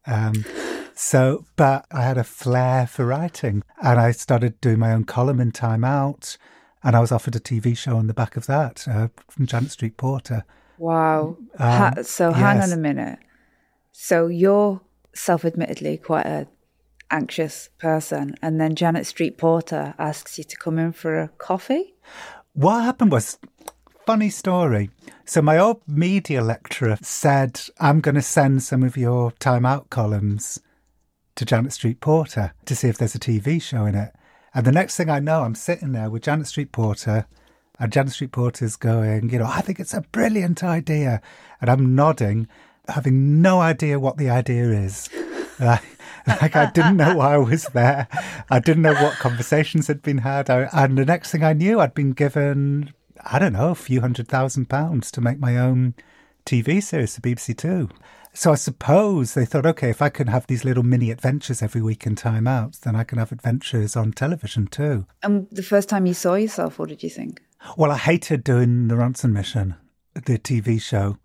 Um, 0.06 0.46
so, 0.94 1.46
but 1.56 1.86
I 1.92 2.04
had 2.04 2.20
a 2.20 2.24
flair 2.24 2.86
for 2.86 3.06
writing 3.06 3.64
and 3.82 4.00
I 4.00 4.12
started 4.12 4.62
doing 4.62 4.78
my 4.78 4.94
own 4.94 5.06
column 5.06 5.40
in 5.40 5.52
Time 5.52 5.84
Out 5.84 6.38
and 6.84 6.96
I 6.96 7.00
was 7.00 7.12
offered 7.12 7.36
a 7.36 7.40
TV 7.40 7.76
show 7.76 7.98
on 7.98 8.06
the 8.06 8.14
back 8.14 8.38
of 8.38 8.46
that 8.46 8.88
uh, 8.88 9.08
from 9.28 9.48
Janet 9.48 9.72
Street 9.72 9.98
Porter. 9.98 10.46
Wow. 10.78 11.38
Um, 11.58 11.70
ha- 11.72 11.94
so 12.04 12.30
yes. 12.30 12.38
hang 12.38 12.62
on 12.62 12.72
a 12.72 12.78
minute. 12.78 13.20
So 13.92 14.28
you're 14.28 14.82
self-admittedly 15.14 15.98
quite 15.98 16.26
a 16.28 16.48
anxious 17.10 17.70
person 17.80 18.36
and 18.42 18.62
then 18.62 18.76
Janet 18.76 19.08
Street 19.08 19.38
Porter 19.38 19.96
asks 19.98 20.38
you 20.38 20.44
to 20.44 20.58
come 20.58 20.78
in 20.78 20.92
for 20.92 21.20
a 21.20 21.28
coffee? 21.28 21.96
What 22.54 22.84
happened 22.84 23.12
was 23.12 23.40
funny 24.06 24.30
story. 24.30 24.90
So, 25.26 25.42
my 25.42 25.58
old 25.58 25.82
media 25.88 26.42
lecturer 26.42 26.98
said, 27.02 27.62
I'm 27.80 28.02
going 28.02 28.16
to 28.16 28.22
send 28.22 28.64
some 28.64 28.84
of 28.84 28.98
your 28.98 29.32
Time 29.34 29.66
Out 29.66 29.90
columns 29.90 30.60
to 31.36 31.46
Janet 31.46 31.74
Street 31.74 32.00
Porter 32.02 32.54
to 32.66 32.76
see 32.76 32.88
if 32.88 32.98
there's 32.98 33.16
a 33.16 33.20
TV 33.20 33.62
show 33.62 33.86
in 33.86 33.96
it. 33.96 34.14
And 34.54 34.66
the 34.66 34.72
next 34.72 34.98
thing 34.98 35.10
I 35.10 35.20
know, 35.20 35.44
I'm 35.44 35.56
sitting 35.56 35.94
there 35.94 36.10
with 36.10 36.24
Janet 36.24 36.48
Street 36.48 36.72
Porter, 36.72 37.26
and 37.80 37.92
Janet 37.92 38.14
Street 38.14 38.32
Porter's 38.32 38.76
going, 38.76 39.30
you 39.30 39.40
know, 39.40 39.46
I 39.48 39.62
think 39.62 39.80
it's 39.80 39.94
a 39.94 40.02
brilliant 40.12 40.64
idea. 40.64 41.22
And 41.62 41.70
I'm 41.70 41.96
nodding, 41.96 42.48
having 42.88 43.42
no 43.42 43.62
idea 43.62 44.00
what 44.00 44.18
the 44.18 44.30
idea 44.30 44.66
is. 44.72 45.10
like, 45.60 46.56
I 46.56 46.70
didn't 46.74 46.98
know 46.98 47.16
why 47.16 47.36
I 47.36 47.38
was 47.38 47.64
there. 47.66 48.08
I 48.50 48.60
didn't 48.60 48.84
know 48.84 48.94
what 48.94 49.18
conversations 49.20 49.88
had 49.88 50.02
been 50.02 50.20
had. 50.20 50.50
I, 50.50 50.70
and 50.74 50.98
the 50.98 51.06
next 51.06 51.32
thing 51.32 51.44
I 51.44 51.54
knew, 51.54 51.80
I'd 51.80 51.94
been 51.94 52.12
given 52.12 52.94
I 53.26 53.40
don't 53.40 53.54
know, 53.54 53.72
a 53.72 53.76
few 53.76 54.02
hundred 54.02 54.28
thousand 54.28 54.70
pounds 54.70 55.12
to 55.12 55.22
make 55.22 55.40
my 55.40 55.58
own 55.58 55.96
TV 56.46 56.82
series 56.82 57.16
for 57.16 57.22
BBC 57.22 57.58
Two. 57.58 57.90
So 58.34 58.52
I 58.52 58.56
suppose 58.56 59.34
they 59.34 59.46
thought, 59.46 59.66
okay, 59.66 59.90
if 59.90 60.02
I 60.02 60.10
can 60.10 60.28
have 60.28 60.48
these 60.48 60.64
little 60.64 60.84
mini 60.84 61.12
adventures 61.12 61.62
every 61.62 61.82
week 61.82 62.06
in 62.06 62.16
Time 62.16 62.48
Out, 62.48 62.78
then 62.84 62.96
I 62.96 63.04
can 63.04 63.18
have 63.18 63.32
adventures 63.32 63.96
on 63.96 64.14
television 64.14 64.68
too. 64.68 65.06
And 65.22 65.48
the 65.52 65.64
first 65.64 65.90
time 65.90 66.06
you 66.06 66.14
saw 66.14 66.36
yourself, 66.36 66.80
what 66.80 66.90
did 66.90 67.04
you 67.04 67.10
think? 67.10 67.42
Well, 67.76 67.92
I 67.92 67.98
hated 67.98 68.44
doing 68.44 68.88
the 68.88 68.96
Ronson 68.96 69.34
Mission, 69.34 69.76
the 70.14 70.40
TV 70.40 70.82
show. 70.82 71.18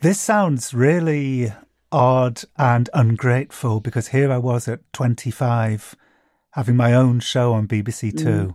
This 0.00 0.20
sounds 0.20 0.74
really 0.74 1.52
odd 1.92 2.42
and 2.56 2.90
ungrateful 2.94 3.80
because 3.80 4.08
here 4.08 4.30
I 4.30 4.38
was 4.38 4.68
at 4.68 4.80
25 4.92 5.96
having 6.50 6.76
my 6.76 6.92
own 6.94 7.20
show 7.20 7.52
on 7.52 7.68
BBC 7.68 8.16
Two. 8.16 8.24
Mm. 8.24 8.54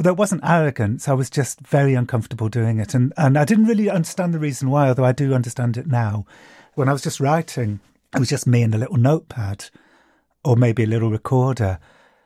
Although 0.00 0.12
it 0.12 0.16
wasn't 0.16 0.48
arrogance, 0.48 1.08
I 1.08 1.12
was 1.12 1.28
just 1.28 1.60
very 1.60 1.92
uncomfortable 1.92 2.48
doing 2.48 2.78
it. 2.78 2.94
And, 2.94 3.12
and 3.18 3.36
I 3.36 3.44
didn't 3.44 3.66
really 3.66 3.90
understand 3.90 4.32
the 4.32 4.38
reason 4.38 4.70
why, 4.70 4.88
although 4.88 5.04
I 5.04 5.12
do 5.12 5.34
understand 5.34 5.76
it 5.76 5.86
now. 5.86 6.24
When 6.72 6.88
I 6.88 6.94
was 6.94 7.02
just 7.02 7.20
writing, 7.20 7.80
it 8.14 8.18
was 8.18 8.30
just 8.30 8.46
me 8.46 8.62
and 8.62 8.74
a 8.74 8.78
little 8.78 8.96
notepad 8.96 9.66
or 10.42 10.56
maybe 10.56 10.84
a 10.84 10.86
little 10.86 11.10
recorder. 11.10 11.78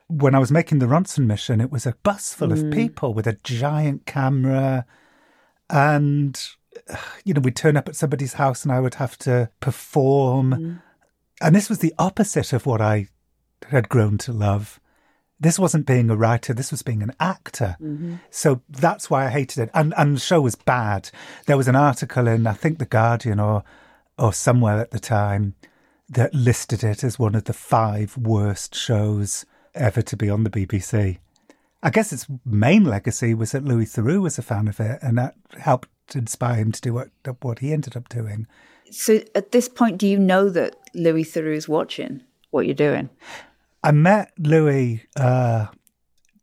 When 0.07 0.37
I 0.37 0.39
was 0.39 0.53
making 0.53 0.79
the 0.79 0.87
Ronson 0.87 1.27
mission, 1.27 1.61
it 1.61 1.73
was 1.73 1.85
a 1.85 1.97
bus 2.05 2.33
full 2.33 2.53
of 2.53 2.61
mm. 2.61 2.73
people 2.73 3.13
with 3.13 3.27
a 3.27 3.39
giant 3.43 4.07
camera. 4.07 4.87
And, 5.69 6.41
you 7.25 7.35
know, 7.35 7.41
we'd 7.41 7.57
turn 7.57 7.77
up 7.77 7.89
at 7.89 7.97
somebody's 7.97 8.35
house 8.35 8.63
and 8.63 8.71
I 8.71 8.79
would 8.79 8.95
have 8.95 9.19
to 9.19 9.51
perform. 9.59 10.53
Mm. 10.53 10.83
And 11.41 11.57
this 11.57 11.69
was 11.69 11.81
the 11.81 11.95
opposite 11.99 12.53
of 12.53 12.67
what 12.67 12.81
I 12.81 13.09
had 13.71 13.89
grown 13.89 14.17
to 14.19 14.33
love. 14.33 14.79
This 15.39 15.59
wasn't 15.59 15.87
being 15.87 16.11
a 16.11 16.17
writer, 16.17 16.55
this 16.55 16.71
was 16.71 16.83
being 16.83 17.03
an 17.03 17.13
actor. 17.19 17.77
Mm-hmm. 17.81 18.17
So 18.31 18.63
that's 18.69 19.11
why 19.11 19.27
I 19.27 19.31
hated 19.31 19.65
it. 19.65 19.71
And 19.75 19.93
and 19.97 20.17
the 20.17 20.21
show 20.21 20.41
was 20.41 20.55
bad. 20.55 21.11
There 21.47 21.57
was 21.57 21.69
an 21.69 21.77
article 21.77 22.27
in 22.29 22.47
I 22.47 22.53
think 22.53 22.79
The 22.79 22.87
Guardian 22.87 23.41
or 23.41 23.65
or 24.19 24.33
somewhere 24.33 24.79
at 24.79 24.91
the 24.91 25.01
time 25.01 25.55
that 26.09 26.35
listed 26.35 26.85
it 26.85 27.03
as 27.03 27.19
one 27.19 27.35
of 27.35 27.45
the 27.45 27.53
five 27.53 28.17
worst 28.17 28.75
shows 28.75 29.45
ever 29.75 30.03
to 30.03 30.17
be 30.17 30.31
on 30.31 30.45
the 30.45 30.51
BBC. 30.51 31.19
I 31.83 31.91
guess 31.91 32.13
its 32.13 32.27
main 32.47 32.85
legacy 32.85 33.35
was 33.35 33.53
that 33.53 33.65
Louis 33.65 33.87
Theroux 33.87 34.23
was 34.23 34.39
a 34.39 34.43
fan 34.43 34.69
of 34.69 34.81
it, 34.81 34.99
and 35.03 35.19
that 35.19 35.35
helped 35.59 35.89
inspire 36.15 36.57
him 36.57 36.73
to 36.73 36.81
do 36.81 36.95
what 36.95 37.11
what 37.41 37.59
he 37.59 37.73
ended 37.73 37.97
up 37.97 38.09
doing. 38.09 38.47
So 38.91 39.21
at 39.35 39.53
this 39.53 39.69
point, 39.69 39.99
do 39.99 40.07
you 40.07 40.19
know 40.19 40.49
that 40.51 40.77
Louis 40.95 41.25
theroux 41.25 41.57
is 41.57 41.69
watching 41.69 42.23
what 42.51 42.67
you're 42.67 42.75
doing? 42.75 43.11
I 43.85 43.93
met 43.93 44.33
Louis. 44.39 45.05
Uh, 45.15 45.67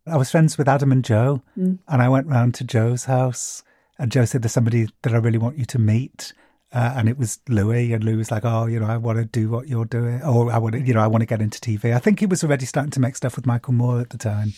I 0.06 0.16
was 0.16 0.30
friends 0.30 0.60
with 0.60 0.68
Adam 0.68 0.92
and 0.92 1.04
Joe, 1.04 1.42
and 1.56 1.80
I 1.88 2.08
went 2.08 2.28
round 2.28 2.54
to 2.56 2.64
Joe's 2.64 3.06
house, 3.06 3.64
and 3.98 4.12
Joe 4.12 4.26
said, 4.26 4.44
"There's 4.44 4.52
somebody 4.52 4.88
that 5.02 5.14
I 5.14 5.18
really 5.18 5.40
want 5.40 5.58
you 5.58 5.66
to 5.66 5.80
meet." 5.80 6.34
Uh, 6.72 6.94
and 6.96 7.10
it 7.10 7.18
was 7.18 7.40
Louis, 7.50 7.94
and 7.94 8.04
Louis 8.04 8.18
was 8.18 8.32
like, 8.32 8.46
"Oh, 8.46 8.68
you 8.68 8.80
know, 8.80 8.86
I 8.86 8.98
want 8.98 9.18
to 9.18 9.26
do 9.26 9.50
what 9.50 9.68
you're 9.68 9.86
doing, 9.86 10.22
or 10.22 10.52
I 10.52 10.60
want 10.60 10.74
to, 10.76 10.82
you 10.82 10.94
know, 10.94 11.02
I 11.02 11.08
want 11.08 11.22
to 11.24 11.26
get 11.26 11.42
into 11.42 11.60
TV." 11.60 11.96
I 11.96 12.00
think 12.00 12.20
he 12.20 12.28
was 12.28 12.44
already 12.44 12.66
starting 12.66 12.92
to 12.92 13.00
make 13.00 13.16
stuff 13.16 13.36
with 13.36 13.48
Michael 13.48 13.74
Moore 13.74 14.00
at 14.02 14.12
the 14.12 14.18
time. 14.20 14.54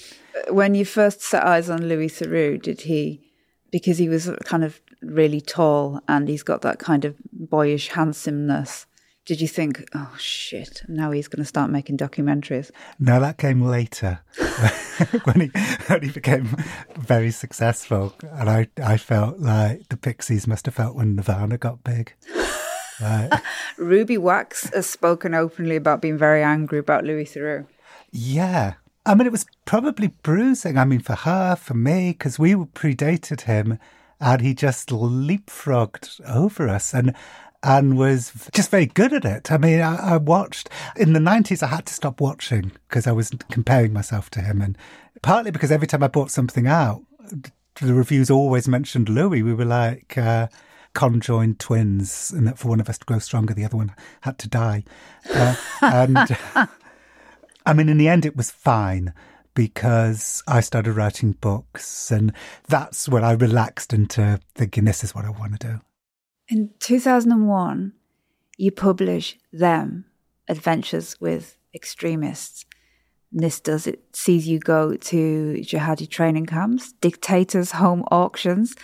When 0.49 0.75
you 0.75 0.83
first 0.83 1.21
set 1.21 1.43
eyes 1.45 1.69
on 1.69 1.87
Louis 1.87 2.09
Theroux, 2.09 2.61
did 2.61 2.81
he, 2.81 3.31
because 3.71 3.97
he 3.97 4.09
was 4.09 4.29
kind 4.43 4.63
of 4.65 4.81
really 5.01 5.41
tall 5.41 6.01
and 6.07 6.27
he's 6.27 6.43
got 6.43 6.61
that 6.61 6.79
kind 6.79 7.05
of 7.05 7.15
boyish 7.31 7.89
handsomeness, 7.89 8.85
did 9.25 9.39
you 9.39 9.47
think, 9.47 9.87
oh 9.95 10.13
shit, 10.19 10.83
now 10.87 11.11
he's 11.11 11.27
going 11.29 11.41
to 11.41 11.47
start 11.47 11.71
making 11.71 11.97
documentaries? 11.97 12.71
No, 12.99 13.19
that 13.21 13.37
came 13.37 13.61
later 13.61 14.19
when 15.23 15.41
he 15.41 15.51
when 15.87 16.01
he 16.03 16.09
became 16.11 16.57
very 16.97 17.31
successful, 17.31 18.13
and 18.33 18.49
I 18.49 18.67
I 18.83 18.97
felt 18.97 19.39
like 19.39 19.87
the 19.89 19.97
Pixies 19.97 20.45
must 20.47 20.65
have 20.65 20.75
felt 20.75 20.95
when 20.95 21.15
Nirvana 21.15 21.57
got 21.57 21.83
big. 21.83 22.13
Like, 23.01 23.31
Ruby 23.77 24.17
Wax 24.17 24.69
has 24.73 24.87
spoken 24.87 25.33
openly 25.33 25.77
about 25.77 26.01
being 26.01 26.17
very 26.17 26.43
angry 26.43 26.79
about 26.79 27.05
Louis 27.05 27.25
Theroux. 27.25 27.65
yeah, 28.11 28.73
I 29.05 29.15
mean 29.15 29.25
it 29.27 29.31
was 29.31 29.45
probably 29.65 30.07
bruising. 30.21 30.77
I 30.77 30.83
mean 30.83 30.99
for 30.99 31.15
her, 31.15 31.55
for 31.55 31.73
me, 31.75 32.11
because 32.11 32.37
we 32.37 32.55
predated 32.55 33.41
him, 33.41 33.79
and 34.19 34.41
he 34.41 34.53
just 34.53 34.89
leapfrogged 34.89 36.19
over 36.27 36.67
us, 36.67 36.93
and 36.93 37.15
and 37.63 37.97
was 37.97 38.49
just 38.53 38.69
very 38.69 38.85
good 38.85 39.13
at 39.13 39.25
it. 39.25 39.51
I 39.51 39.57
mean, 39.57 39.79
I, 39.79 40.13
I 40.13 40.17
watched 40.17 40.69
in 40.95 41.13
the 41.13 41.19
nineties. 41.19 41.63
I 41.63 41.67
had 41.67 41.85
to 41.85 41.93
stop 41.93 42.19
watching 42.19 42.71
because 42.87 43.07
I 43.07 43.11
was 43.11 43.31
comparing 43.49 43.93
myself 43.93 44.29
to 44.31 44.41
him, 44.41 44.61
and 44.61 44.77
partly 45.21 45.51
because 45.51 45.71
every 45.71 45.87
time 45.87 46.03
I 46.03 46.07
bought 46.07 46.31
something 46.31 46.67
out, 46.67 47.03
the 47.81 47.93
reviews 47.93 48.29
always 48.29 48.67
mentioned 48.67 49.09
Louis. 49.09 49.41
We 49.41 49.53
were 49.53 49.65
like 49.65 50.17
uh, 50.17 50.47
conjoined 50.93 51.59
twins, 51.59 52.31
and 52.31 52.47
that 52.47 52.59
for 52.59 52.67
one 52.67 52.79
of 52.79 52.89
us 52.89 52.97
to 52.99 53.05
grow 53.05 53.19
stronger, 53.19 53.53
the 53.53 53.65
other 53.65 53.77
one 53.77 53.95
had 54.21 54.37
to 54.39 54.49
die. 54.49 54.83
Uh, 55.33 55.55
and 55.81 56.37
I 57.65 57.73
mean, 57.73 57.89
in 57.89 57.97
the 57.97 58.09
end, 58.09 58.25
it 58.25 58.35
was 58.35 58.51
fine 58.51 59.13
because 59.55 60.43
I 60.47 60.59
started 60.61 60.93
writing 60.93 61.33
books, 61.33 62.11
and 62.11 62.33
that's 62.67 63.07
when 63.07 63.23
I 63.23 63.31
relaxed 63.31 63.93
into 63.93 64.39
thinking, 64.55 64.85
this 64.85 65.03
is 65.03 65.15
what 65.15 65.25
I 65.25 65.29
want 65.29 65.59
to 65.59 65.67
do. 65.67 65.81
In 66.49 66.71
2001, 66.79 67.93
you 68.57 68.71
publish 68.71 69.37
Them 69.51 70.05
Adventures 70.47 71.19
with 71.19 71.57
Extremists. 71.73 72.65
And 73.31 73.41
this 73.41 73.59
does 73.59 73.87
it 73.87 74.03
sees 74.15 74.47
you 74.47 74.59
go 74.59 74.95
to 74.95 75.55
jihadi 75.59 76.09
training 76.09 76.45
camps, 76.45 76.93
dictators' 76.93 77.71
home 77.71 78.03
auctions. 78.11 78.75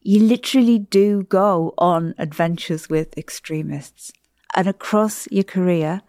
You 0.00 0.20
literally 0.20 0.78
do 0.78 1.24
go 1.24 1.74
on 1.78 2.14
adventures 2.18 2.88
with 2.88 3.16
extremists. 3.18 4.12
And 4.54 4.68
across 4.68 5.26
your 5.30 5.44
career, 5.44 6.02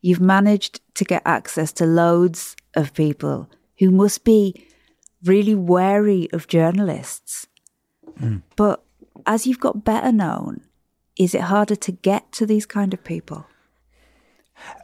you've 0.00 0.20
managed 0.20 0.80
to 0.94 1.04
get 1.04 1.22
access 1.24 1.72
to 1.74 1.86
loads 1.86 2.56
of 2.74 2.94
people 2.94 3.48
who 3.78 3.90
must 3.90 4.24
be 4.24 4.66
really 5.24 5.54
wary 5.54 6.28
of 6.32 6.48
journalists. 6.48 7.46
Hmm. 8.18 8.38
But 8.56 8.82
as 9.26 9.46
you've 9.46 9.60
got 9.60 9.84
better 9.84 10.12
known, 10.12 10.62
is 11.16 11.34
it 11.34 11.42
harder 11.42 11.76
to 11.76 11.92
get 11.92 12.32
to 12.32 12.46
these 12.46 12.66
kind 12.66 12.94
of 12.94 13.04
people? 13.04 13.46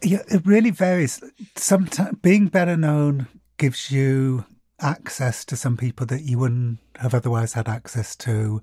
Yeah, 0.02 0.22
it 0.28 0.46
really 0.46 0.70
varies. 0.70 1.22
Sometimes 1.54 2.18
being 2.22 2.46
better 2.46 2.76
known 2.76 3.28
gives 3.58 3.90
you 3.90 4.44
access 4.80 5.44
to 5.46 5.56
some 5.56 5.76
people 5.76 6.06
that 6.06 6.22
you 6.22 6.38
wouldn't 6.38 6.78
have 6.96 7.14
otherwise 7.14 7.54
had 7.54 7.68
access 7.68 8.16
to. 8.16 8.62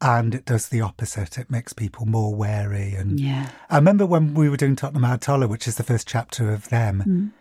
And 0.00 0.34
it 0.34 0.44
does 0.44 0.68
the 0.68 0.80
opposite. 0.80 1.38
It 1.38 1.50
makes 1.50 1.72
people 1.72 2.04
more 2.06 2.34
wary. 2.34 2.94
And 2.94 3.18
Yeah. 3.18 3.48
I 3.70 3.76
remember 3.76 4.06
when 4.06 4.34
we 4.34 4.48
were 4.48 4.56
doing 4.56 4.76
Tottenham 4.76 5.04
Ayatollah, 5.04 5.48
which 5.48 5.66
is 5.66 5.76
the 5.76 5.82
first 5.82 6.06
chapter 6.06 6.52
of 6.52 6.68
them. 6.68 7.02
Mm. 7.06 7.32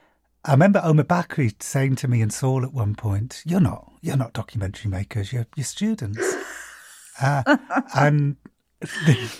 I 0.45 0.51
remember 0.51 0.81
Omar 0.83 1.05
Bakri 1.05 1.62
saying 1.62 1.95
to 1.97 2.07
me 2.07 2.21
and 2.21 2.31
Saul 2.31 2.63
at 2.63 2.73
one 2.73 2.95
point, 2.95 3.41
"You're 3.45 3.62
not, 3.62 3.91
you're 4.01 4.17
not 4.17 4.33
documentary 4.33 4.91
makers. 4.91 5.31
You're, 5.33 5.47
you're 5.55 5.63
students." 5.63 6.19
uh, 7.23 7.57
and 7.95 8.36
the, 8.81 9.31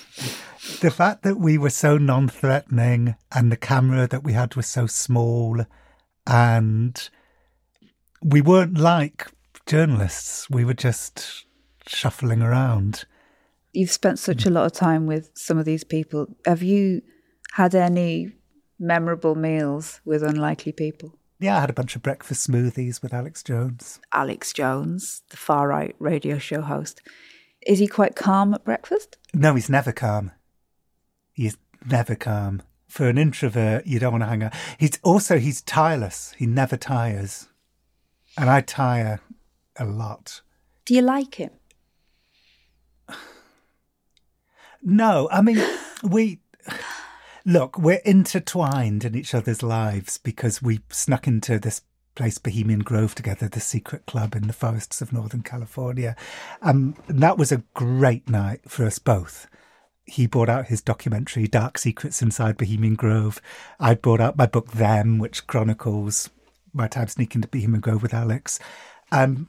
the 0.82 0.92
fact 0.92 1.24
that 1.24 1.38
we 1.38 1.58
were 1.58 1.70
so 1.70 1.98
non-threatening 1.98 3.16
and 3.32 3.52
the 3.52 3.58
camera 3.58 4.08
that 4.08 4.24
we 4.24 4.34
had 4.34 4.56
was 4.56 4.68
so 4.68 4.88
small, 4.88 5.66
and 6.26 7.10
we 8.22 8.42
weren't 8.42 8.78
like 8.78 9.28
journalists. 9.66 10.50
We 10.50 10.64
were 10.66 10.74
just 10.74 11.46
shuffling 11.88 12.42
around. 12.42 13.06
You've 13.74 13.92
spent 13.92 14.20
such 14.20 14.46
a 14.46 14.50
lot 14.50 14.66
of 14.66 14.72
time 14.72 15.08
with 15.08 15.32
some 15.34 15.58
of 15.58 15.66
these 15.66 15.84
people. 15.84 16.28
Have 16.46 16.64
you 16.64 17.02
had 17.54 17.76
any 17.76 18.32
memorable 18.80 19.36
meals 19.36 20.00
with 20.06 20.24
unlikely 20.24 20.72
people? 20.72 21.18
Yeah, 21.40 21.58
I 21.58 21.62
had 21.62 21.70
a 21.70 21.74
bunch 21.74 21.96
of 21.96 22.02
breakfast 22.02 22.50
smoothies 22.50 23.02
with 23.02 23.14
Alex 23.14 23.44
Jones. 23.44 24.00
Alex 24.14 24.54
Jones, 24.54 25.24
the 25.30 25.38
far 25.38 25.68
right 25.68 25.96
radio 26.00 26.38
show 26.38 26.62
host, 26.62 27.02
is 27.66 27.80
he 27.80 27.88
quite 27.88 28.16
calm 28.16 28.54
at 28.54 28.64
breakfast? 28.64 29.18
No, 29.34 29.56
he's 29.56 29.70
never 29.70 29.92
calm. 29.92 30.32
He's 31.34 31.58
never 31.86 32.16
calm. 32.16 32.62
For 32.88 33.10
an 33.10 33.18
introvert, 33.18 33.88
you 33.88 33.98
don't 34.00 34.12
want 34.12 34.24
to 34.24 34.28
hang 34.28 34.44
out. 34.44 34.54
He's 34.78 35.00
also 35.02 35.40
he's 35.40 35.62
tireless. 35.62 36.36
He 36.38 36.46
never 36.46 36.78
tires, 36.78 37.48
and 38.38 38.50
I 38.50 38.62
tire 38.62 39.20
a 39.78 39.86
lot. 39.86 40.42
Do 40.86 40.94
you 40.94 41.02
like 41.02 41.36
him? 41.36 41.50
No, 44.84 45.30
I 45.32 45.42
mean 45.42 45.64
we 46.04 46.40
look. 47.46 47.78
We're 47.80 48.02
intertwined 48.06 49.06
in 49.06 49.16
each 49.16 49.34
other's 49.34 49.64
lives 49.64 50.18
because 50.18 50.62
we 50.62 50.82
snuck 50.90 51.26
into 51.26 51.58
this 51.58 51.82
place, 52.16 52.38
Bohemian 52.38 52.80
Grove, 52.80 53.16
together, 53.16 53.48
the 53.48 53.60
secret 53.60 54.06
club 54.06 54.36
in 54.36 54.48
the 54.48 54.54
forests 54.54 55.02
of 55.02 55.14
Northern 55.14 55.42
California. 55.42 56.16
Um, 56.62 56.96
and 57.08 57.20
that 57.22 57.38
was 57.38 57.52
a 57.52 57.64
great 57.74 58.30
night 58.30 58.62
for 58.68 58.86
us 58.86 59.00
both. 59.00 59.48
He 60.06 60.28
brought 60.28 60.50
out 60.50 60.68
his 60.68 60.82
documentary, 60.82 61.48
Dark 61.48 61.78
Secrets 61.78 62.22
Inside 62.22 62.58
Bohemian 62.58 62.96
Grove. 62.96 63.42
I 63.80 63.96
brought 63.96 64.20
out 64.20 64.38
my 64.38 64.46
book, 64.46 64.72
Them, 64.72 65.18
which 65.18 65.48
chronicles 65.48 66.30
my 66.74 66.88
time 66.88 67.08
sneaking 67.08 67.42
to 67.42 67.48
Bohemian 67.48 67.82
Grove 67.82 68.02
with 68.02 68.14
Alex. 68.14 68.60
Um, 69.12 69.48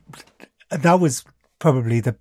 that 0.71 1.01
was 1.01 1.25
probably 1.59 2.01
the 2.01 2.17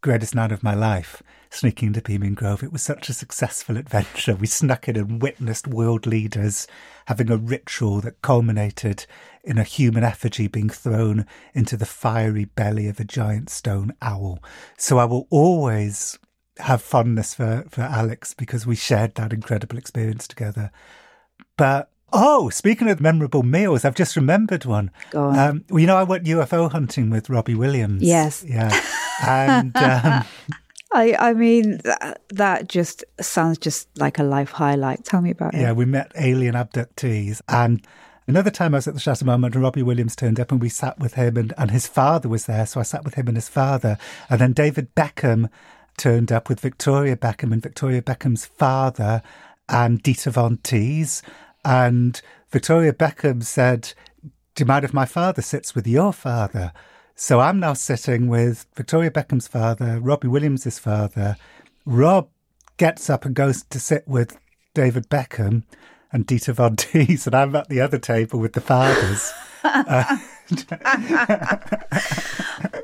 greatest 0.00 0.34
night 0.34 0.52
of 0.52 0.62
my 0.62 0.74
life, 0.74 1.22
sneaking 1.50 1.88
into 1.88 2.02
Bohemian 2.02 2.34
Grove. 2.34 2.62
It 2.62 2.72
was 2.72 2.82
such 2.82 3.08
a 3.08 3.14
successful 3.14 3.76
adventure. 3.76 4.34
We 4.34 4.46
snuck 4.46 4.88
in 4.88 4.96
and 4.96 5.22
witnessed 5.22 5.66
world 5.66 6.06
leaders 6.06 6.66
having 7.06 7.30
a 7.30 7.36
ritual 7.36 8.00
that 8.02 8.20
culminated 8.22 9.06
in 9.48 9.56
a 9.56 9.64
human 9.64 10.04
effigy 10.04 10.46
being 10.46 10.68
thrown 10.68 11.26
into 11.54 11.76
the 11.76 11.86
fiery 11.86 12.44
belly 12.44 12.86
of 12.86 13.00
a 13.00 13.04
giant 13.04 13.48
stone 13.48 13.94
owl. 14.02 14.38
So 14.76 14.98
I 14.98 15.06
will 15.06 15.26
always 15.30 16.18
have 16.58 16.82
fondness 16.82 17.34
for, 17.34 17.64
for 17.70 17.80
Alex 17.80 18.34
because 18.34 18.66
we 18.66 18.76
shared 18.76 19.14
that 19.14 19.32
incredible 19.32 19.78
experience 19.78 20.28
together. 20.28 20.70
But 21.56 21.90
Oh, 22.10 22.48
speaking 22.48 22.88
of 22.88 23.02
memorable 23.02 23.42
meals, 23.42 23.84
I've 23.84 23.94
just 23.94 24.16
remembered 24.16 24.64
one. 24.64 24.90
Go 25.10 25.24
on. 25.24 25.38
Um, 25.38 25.64
well, 25.68 25.80
you 25.80 25.86
know, 25.86 25.96
I 25.96 26.04
went 26.04 26.24
UFO 26.24 26.70
hunting 26.70 27.10
with 27.10 27.28
Robbie 27.28 27.54
Williams. 27.54 28.02
Yes. 28.02 28.44
Yeah. 28.46 28.70
And 29.20 29.76
um, 29.76 30.24
I, 30.92 31.16
I 31.18 31.32
mean, 31.34 31.78
that, 31.78 32.22
that 32.28 32.68
just 32.68 33.04
sounds 33.20 33.58
just 33.58 33.88
like 33.98 34.20
a 34.20 34.22
life 34.22 34.52
highlight. 34.52 35.04
Tell 35.04 35.20
me 35.20 35.32
about 35.32 35.54
it. 35.54 35.60
yeah, 35.60 35.72
we 35.72 35.84
met 35.86 36.12
alien 36.14 36.54
abductees. 36.54 37.40
And 37.48 37.84
another 38.28 38.50
time 38.50 38.74
I 38.74 38.78
was 38.78 38.86
at 38.86 38.94
the 38.94 39.00
Chateau 39.00 39.24
Marmont 39.24 39.54
and 39.54 39.64
Robbie 39.64 39.82
Williams 39.82 40.14
turned 40.14 40.38
up 40.38 40.52
and 40.52 40.60
we 40.60 40.68
sat 40.68 40.98
with 40.98 41.14
him 41.14 41.36
and, 41.36 41.54
and 41.56 41.70
his 41.70 41.88
father 41.88 42.28
was 42.28 42.44
there. 42.44 42.66
So 42.66 42.78
I 42.78 42.82
sat 42.82 43.04
with 43.04 43.14
him 43.14 43.26
and 43.26 43.36
his 43.36 43.48
father. 43.48 43.98
And 44.28 44.40
then 44.40 44.52
David 44.52 44.94
Beckham 44.94 45.50
turned 45.96 46.30
up 46.30 46.48
with 46.48 46.60
Victoria 46.60 47.16
Beckham 47.16 47.52
and 47.52 47.62
Victoria 47.62 48.02
Beckham's 48.02 48.44
father 48.44 49.22
and 49.68 50.02
Dita 50.02 50.30
Von 50.30 50.58
Teese. 50.58 51.22
And 51.64 52.20
Victoria 52.50 52.92
Beckham 52.92 53.42
said, 53.42 53.94
Do 54.54 54.62
you 54.62 54.66
mind 54.66 54.84
if 54.84 54.94
my 54.94 55.06
father 55.06 55.42
sits 55.42 55.74
with 55.74 55.86
your 55.86 56.12
father? 56.12 56.72
So 57.14 57.40
I'm 57.40 57.58
now 57.58 57.72
sitting 57.72 58.28
with 58.28 58.66
Victoria 58.76 59.10
Beckham's 59.10 59.48
father, 59.48 59.98
Robbie 59.98 60.28
Williams' 60.28 60.78
father. 60.78 61.36
Rob 61.84 62.28
gets 62.76 63.10
up 63.10 63.24
and 63.24 63.34
goes 63.34 63.64
to 63.64 63.80
sit 63.80 64.06
with 64.06 64.38
David 64.74 65.08
Beckham 65.08 65.64
and 66.12 66.26
Dita 66.26 66.52
Von 66.52 66.76
Teese, 66.76 67.26
and 67.26 67.34
I'm 67.34 67.56
at 67.56 67.68
the 67.68 67.80
other 67.80 67.98
table 67.98 68.38
with 68.38 68.52
the 68.52 68.60
fathers. 68.60 69.32
Uh, 69.64 70.18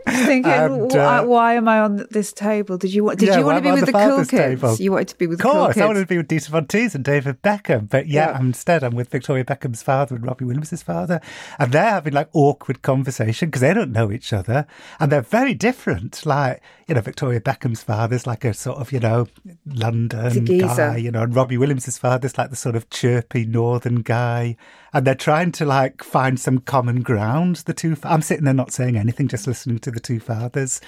Thinking, 0.07 0.45
And, 0.53 0.93
why, 0.93 1.19
uh, 1.19 1.25
why 1.25 1.55
am 1.55 1.67
I 1.67 1.81
on 1.81 2.07
this 2.11 2.33
table? 2.33 2.79
Did 2.79 2.93
you 2.95 3.05
want? 3.05 3.19
Did 3.19 3.29
Yeah, 3.31 3.39
you 3.39 3.45
want 3.45 3.59
to 3.59 3.63
be 3.63 3.73
with 3.73 3.87
the 3.87 3.93
cool 3.93 4.19
kids? 4.19 4.29
table. 4.31 4.77
You 4.79 4.93
wanted 4.93 5.09
to 5.09 5.17
be 5.17 5.27
with 5.27 5.35
Of 5.37 5.39
the 5.39 5.43
cool 5.45 5.53
course, 5.53 5.71
I 5.71 5.73
kids. 5.81 5.87
wanted 5.87 6.01
to 6.01 6.07
be 6.07 6.17
with 6.19 6.29
Dita 6.29 6.51
Von 6.51 6.67
Teese 6.67 6.95
and 6.95 7.03
David 7.05 7.43
Beckham, 7.43 7.89
but 7.89 8.07
yeah, 8.07 8.31
Yeah. 8.33 8.39
instead 8.41 8.85
I'm 8.85 8.95
with 8.95 9.09
Victoria 9.09 9.45
Beckham's 9.45 9.83
father 9.83 10.15
and 10.15 10.25
Robbie 10.25 10.45
Williams's 10.45 10.83
father, 10.83 11.21
and 11.59 11.73
they're 11.73 11.83
having 11.91 12.13
like 12.13 12.29
awkward 12.33 12.83
conversation 12.83 13.49
because 13.49 13.63
they 13.63 13.75
don't 13.75 13.93
know 13.93 14.13
each 14.13 14.33
other, 14.33 14.67
and 15.01 15.11
they're 15.11 15.23
very 15.23 15.55
different. 15.55 16.25
Like 16.27 16.63
you 16.87 16.95
know, 16.95 17.01
Victoria 17.01 17.41
Beckham's 17.41 17.83
father's 17.83 18.27
like 18.27 18.45
a 18.45 18.55
sort 18.55 18.79
of 18.79 18.93
you 18.93 19.01
know 19.01 19.27
London 19.67 20.27
He's 20.27 20.37
a 20.37 20.41
geezer. 20.41 20.67
guy, 20.77 20.97
you 20.99 21.11
know, 21.11 21.23
and 21.23 21.35
Robbie 21.35 21.57
Williams' 21.59 21.99
father's 21.99 22.37
like 22.39 22.51
the 22.51 22.57
sort 22.57 22.77
of 22.77 22.89
chirpy 22.91 23.47
northern 23.47 24.03
guy, 24.03 24.57
and 24.93 25.05
they're 25.07 25.15
trying 25.15 25.51
to 25.53 25.65
like 25.65 26.05
find 26.05 26.39
some 26.39 26.59
common 26.59 27.03
ground. 27.03 27.54
The 27.63 27.75
two, 27.75 27.97
I'm 28.03 28.23
sitting 28.23 28.45
there 28.45 28.55
not 28.55 28.73
saying 28.73 28.97
anything, 28.97 29.29
just 29.29 29.47
listening 29.47 29.79
to 29.81 29.91
the 29.91 30.01
two 30.01 30.21
fathers. 30.21 30.81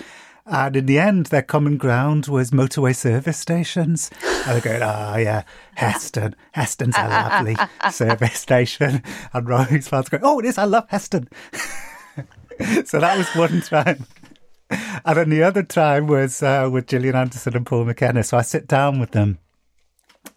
And 0.48 0.76
in 0.76 0.87
the 0.87 0.98
end, 1.00 1.26
their 1.26 1.42
common 1.42 1.76
ground 1.76 2.29
was 2.29 2.52
motorway 2.52 2.94
service 2.94 3.37
stations. 3.37 4.11
And 4.22 4.55
they're 4.55 4.61
going, 4.61 4.83
oh, 4.83 5.16
yeah, 5.16 5.42
Heston. 5.74 6.37
Heston's 6.52 6.94
a 6.96 7.09
lovely 7.09 7.57
service 7.90 8.38
station. 8.38 9.02
And 9.33 9.48
Robbie's 9.48 9.88
father's 9.88 10.09
going, 10.09 10.22
oh, 10.24 10.38
it 10.38 10.46
is, 10.46 10.57
I 10.57 10.64
love 10.64 10.88
Heston. 10.88 11.29
so 12.85 13.00
that 13.00 13.18
was 13.18 13.29
one 13.35 13.61
time. 13.61 14.07
And 14.70 15.16
then 15.16 15.31
the 15.31 15.42
other 15.42 15.64
time 15.64 16.07
was 16.07 16.42
uh, 16.42 16.68
with 16.72 16.87
Gillian 16.87 17.16
Anderson 17.16 17.57
and 17.57 17.66
Paul 17.66 17.85
McKenna. 17.85 18.22
So 18.22 18.37
I 18.37 18.42
sit 18.42 18.68
down 18.68 19.00
with 19.00 19.11
them 19.11 19.38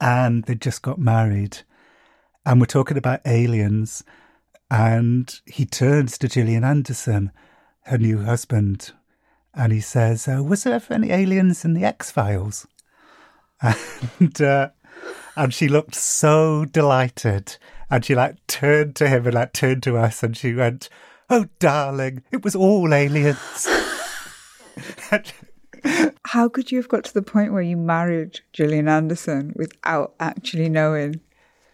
and 0.01 0.43
they 0.45 0.55
just 0.55 0.81
got 0.81 0.97
married. 0.97 1.59
And 2.45 2.59
we're 2.59 2.65
talking 2.65 2.97
about 2.97 3.21
aliens. 3.25 4.03
And 4.71 5.39
he 5.45 5.65
turns 5.65 6.17
to 6.19 6.27
Gillian 6.27 6.63
Anderson, 6.63 7.31
her 7.85 7.97
new 7.97 8.19
husband, 8.23 8.91
and 9.53 9.73
he 9.73 9.81
says, 9.81 10.27
uh, 10.27 10.43
Was 10.43 10.63
there 10.63 10.73
ever 10.73 10.93
any 10.93 11.11
aliens 11.11 11.65
in 11.65 11.73
the 11.73 11.85
X 11.85 12.11
Files? 12.11 12.67
And, 14.19 14.41
uh, 14.41 14.69
and 15.35 15.53
she 15.53 15.67
looked 15.67 15.95
so 15.95 16.65
delighted. 16.65 17.57
And 17.89 18.05
she 18.05 18.15
like 18.15 18.35
turned 18.47 18.95
to 18.97 19.07
him 19.09 19.25
and 19.25 19.33
like 19.33 19.53
turned 19.53 19.83
to 19.83 19.97
us 19.97 20.21
and 20.21 20.37
she 20.37 20.53
went, 20.53 20.89
Oh, 21.29 21.47
darling, 21.59 22.23
it 22.31 22.43
was 22.43 22.55
all 22.55 22.93
aliens. 22.93 23.67
How 26.25 26.49
could 26.49 26.71
you 26.71 26.77
have 26.77 26.87
got 26.87 27.03
to 27.05 27.13
the 27.13 27.21
point 27.21 27.53
where 27.53 27.61
you 27.61 27.77
married 27.77 28.41
Gillian 28.53 28.87
Anderson 28.87 29.53
without 29.55 30.13
actually 30.19 30.69
knowing 30.69 31.21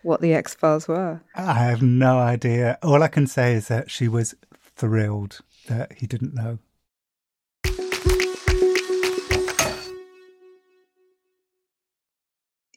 what 0.05 0.21
the 0.21 0.35
X 0.35 0.53
Files 0.53 0.87
were? 0.87 1.21
I 1.33 1.53
have 1.53 1.81
no 1.81 2.19
idea. 2.19 2.77
All 2.83 3.01
I 3.01 3.07
can 3.07 3.25
say 3.25 3.55
is 3.55 3.67
that 3.69 3.89
she 3.89 4.07
was 4.07 4.35
thrilled 4.53 5.41
that 5.67 5.93
he 5.93 6.05
didn't 6.05 6.35
know. 6.35 6.59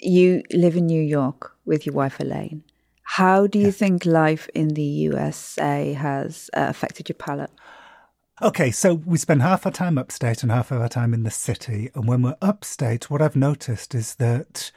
You 0.01 0.43
live 0.53 0.77
in 0.77 0.87
New 0.87 1.03
York 1.03 1.55
with 1.67 1.85
your 1.85 1.95
wife 1.95 2.19
Elaine. 2.19 2.65
How 3.03 3.47
do 3.47 3.59
you 3.59 3.73
think 3.73 4.07
life 4.07 4.49
in 4.55 4.69
the 4.69 4.83
USA 4.83 5.93
has 5.93 6.49
uh, 6.57 6.67
affected 6.69 7.11
your 7.11 7.17
palate? 7.17 7.51
Okay, 8.41 8.71
so 8.71 8.95
we 8.95 9.19
spend 9.19 9.43
half 9.43 9.67
our 9.67 9.73
time 9.73 9.99
upstate 9.99 10.43
and 10.43 10.53
half 10.53 10.71
of 10.71 10.81
our 10.81 10.89
time 10.89 11.13
in 11.13 11.25
the 11.25 11.31
city. 11.31 11.91
And 11.95 12.09
when 12.09 12.23
we're 12.23 12.37
upstate, 12.41 13.11
what 13.11 13.21
I've 13.21 13.37
noticed 13.37 13.95
is 13.95 14.15
that 14.15 14.71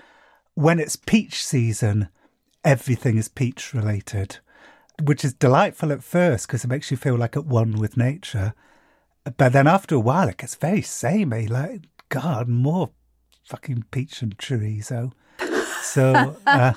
when 0.56 0.80
it's 0.80 0.96
peach 0.96 1.46
season, 1.46 2.10
everything 2.64 3.18
is 3.18 3.28
peach 3.28 3.74
related, 3.74 4.38
which 5.02 5.26
is 5.26 5.34
delightful 5.34 5.92
at 5.92 6.04
first 6.04 6.48
because 6.48 6.64
it 6.64 6.70
makes 6.70 6.92
you 6.92 6.98
feel 6.98 7.16
like 7.16 7.36
at 7.36 7.46
one 7.46 7.74
with 7.74 7.98
nature. 7.98 8.54
But 9.38 9.54
then 9.54 9.68
after 9.68 9.96
a 9.96 10.00
while, 10.00 10.28
it 10.30 10.38
gets 10.38 10.56
very 10.56 10.82
samey. 10.82 11.48
Like, 11.48 11.82
God, 12.10 12.48
more 12.48 12.92
fucking 13.46 13.86
peach 13.92 14.22
and 14.22 14.38
chorizo. 14.38 15.12
So 15.82 16.38
uh, 16.46 16.74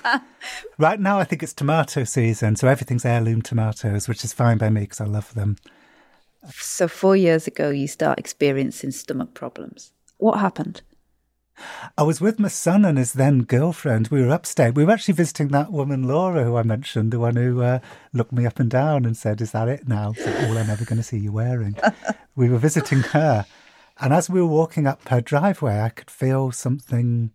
right 0.78 1.00
now, 1.00 1.18
I 1.18 1.24
think 1.24 1.42
it's 1.42 1.52
tomato 1.52 2.04
season. 2.04 2.56
So 2.56 2.68
everything's 2.68 3.04
heirloom 3.04 3.42
tomatoes, 3.42 4.08
which 4.08 4.24
is 4.24 4.32
fine 4.32 4.58
by 4.58 4.70
me 4.70 4.82
because 4.82 5.00
I 5.00 5.04
love 5.04 5.32
them. 5.34 5.56
So, 6.50 6.88
four 6.88 7.16
years 7.16 7.46
ago, 7.46 7.70
you 7.70 7.88
start 7.88 8.18
experiencing 8.18 8.90
stomach 8.90 9.32
problems. 9.32 9.92
What 10.18 10.40
happened? 10.40 10.82
I 11.96 12.02
was 12.02 12.20
with 12.20 12.38
my 12.38 12.48
son 12.48 12.84
and 12.84 12.98
his 12.98 13.12
then 13.12 13.42
girlfriend. 13.42 14.08
We 14.08 14.22
were 14.22 14.32
upstate. 14.32 14.74
We 14.74 14.84
were 14.84 14.92
actually 14.92 15.14
visiting 15.14 15.48
that 15.48 15.70
woman, 15.70 16.02
Laura, 16.04 16.44
who 16.44 16.56
I 16.56 16.62
mentioned, 16.62 17.12
the 17.12 17.20
one 17.20 17.36
who 17.36 17.62
uh, 17.62 17.78
looked 18.12 18.32
me 18.32 18.46
up 18.46 18.58
and 18.58 18.70
down 18.70 19.04
and 19.04 19.16
said, 19.16 19.40
Is 19.40 19.52
that 19.52 19.68
it 19.68 19.86
now? 19.86 20.12
Is 20.12 20.24
that 20.24 20.48
all 20.48 20.58
I'm 20.58 20.70
ever 20.70 20.84
going 20.84 20.96
to 20.96 21.02
see 21.02 21.18
you 21.18 21.32
wearing? 21.32 21.76
we 22.36 22.48
were 22.48 22.58
visiting 22.58 23.00
her. 23.00 23.46
And 24.00 24.12
as 24.12 24.28
we 24.28 24.40
were 24.40 24.46
walking 24.46 24.86
up 24.86 25.08
her 25.08 25.20
driveway, 25.20 25.80
I 25.80 25.88
could 25.90 26.10
feel 26.10 26.50
something 26.50 27.30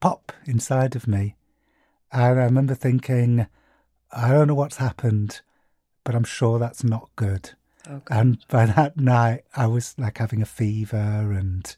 pop 0.00 0.32
inside 0.46 0.96
of 0.96 1.06
me. 1.06 1.36
And 2.12 2.22
I 2.22 2.28
remember 2.28 2.74
thinking, 2.74 3.46
I 4.10 4.32
don't 4.32 4.48
know 4.48 4.54
what's 4.54 4.78
happened, 4.78 5.42
but 6.04 6.14
I'm 6.14 6.24
sure 6.24 6.58
that's 6.58 6.82
not 6.82 7.10
good. 7.16 7.50
And 8.08 8.38
by 8.48 8.66
that 8.66 8.96
night, 8.96 9.44
I 9.56 9.66
was 9.66 9.94
like 9.98 10.18
having 10.18 10.42
a 10.42 10.46
fever 10.46 10.96
and 10.96 11.74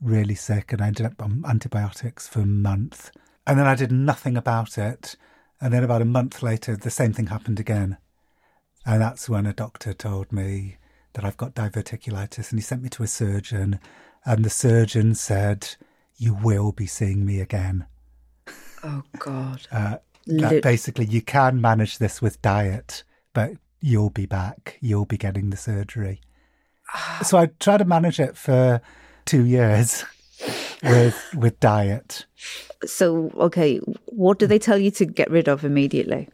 really 0.00 0.34
sick, 0.34 0.72
and 0.72 0.82
I 0.82 0.88
ended 0.88 1.06
up 1.06 1.22
on 1.22 1.44
antibiotics 1.46 2.28
for 2.28 2.40
a 2.40 2.46
month. 2.46 3.10
And 3.46 3.58
then 3.58 3.66
I 3.66 3.74
did 3.74 3.92
nothing 3.92 4.36
about 4.36 4.78
it. 4.78 5.16
And 5.60 5.72
then 5.72 5.84
about 5.84 6.02
a 6.02 6.06
month 6.06 6.42
later, 6.42 6.76
the 6.76 6.90
same 6.90 7.12
thing 7.12 7.28
happened 7.28 7.60
again. 7.60 7.98
And 8.86 9.00
that's 9.00 9.28
when 9.28 9.46
a 9.46 9.52
doctor 9.52 9.94
told 9.94 10.32
me 10.32 10.76
that 11.14 11.24
I've 11.24 11.36
got 11.36 11.54
diverticulitis, 11.54 12.50
and 12.50 12.58
he 12.58 12.62
sent 12.62 12.82
me 12.82 12.88
to 12.90 13.02
a 13.02 13.08
surgeon. 13.08 13.80
And 14.24 14.44
the 14.44 14.50
surgeon 14.50 15.14
said, 15.14 15.76
You 16.16 16.34
will 16.34 16.72
be 16.72 16.86
seeing 16.86 17.24
me 17.24 17.40
again. 17.40 17.86
Oh, 18.82 19.02
God. 19.18 19.66
Uh, 19.72 19.98
that 20.26 20.62
basically, 20.62 21.04
you 21.04 21.20
can 21.20 21.60
manage 21.60 21.98
this 21.98 22.22
with 22.22 22.40
diet, 22.40 23.04
but 23.34 23.52
you'll 23.82 24.08
be 24.08 24.24
back. 24.24 24.78
You'll 24.80 25.04
be 25.04 25.18
getting 25.18 25.50
the 25.50 25.56
surgery. 25.58 26.22
so 27.22 27.36
I 27.36 27.46
tried 27.60 27.78
to 27.78 27.84
manage 27.84 28.18
it 28.18 28.34
for 28.34 28.80
two 29.24 29.44
years 29.44 30.04
with 30.82 31.34
with 31.34 31.60
diet. 31.60 32.26
So, 32.84 33.30
okay, 33.36 33.78
what 34.06 34.38
do 34.38 34.46
they 34.46 34.58
tell 34.58 34.78
you 34.78 34.90
to 34.92 35.06
get 35.06 35.30
rid 35.30 35.48
of 35.48 35.64
immediately? 35.64 36.28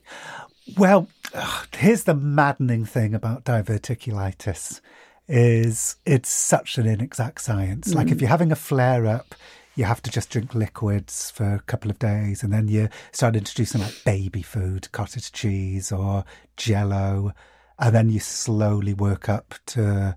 Well, 0.76 1.08
ugh, 1.34 1.68
here's 1.74 2.04
the 2.04 2.14
maddening 2.14 2.84
thing 2.84 3.14
about 3.14 3.44
diverticulitis 3.44 4.80
is 5.28 5.96
it's 6.04 6.28
such 6.28 6.76
an 6.76 6.86
inexact 6.86 7.40
science. 7.40 7.94
Like 7.94 8.08
if 8.08 8.18
mm. 8.18 8.22
you're 8.22 8.30
having 8.30 8.50
a 8.50 8.56
flare 8.56 9.06
up, 9.06 9.34
you 9.76 9.84
have 9.84 10.02
to 10.02 10.10
just 10.10 10.30
drink 10.30 10.54
liquids 10.54 11.30
for 11.30 11.54
a 11.54 11.60
couple 11.60 11.90
of 11.90 11.98
days 12.00 12.42
and 12.42 12.52
then 12.52 12.66
you 12.66 12.88
start 13.12 13.36
introducing 13.36 13.80
like 13.80 14.04
baby 14.04 14.42
food, 14.42 14.90
cottage 14.90 15.30
cheese 15.30 15.92
or 15.92 16.24
jello, 16.56 17.32
and 17.78 17.94
then 17.94 18.10
you 18.10 18.18
slowly 18.18 18.92
work 18.92 19.28
up 19.28 19.54
to 19.66 20.16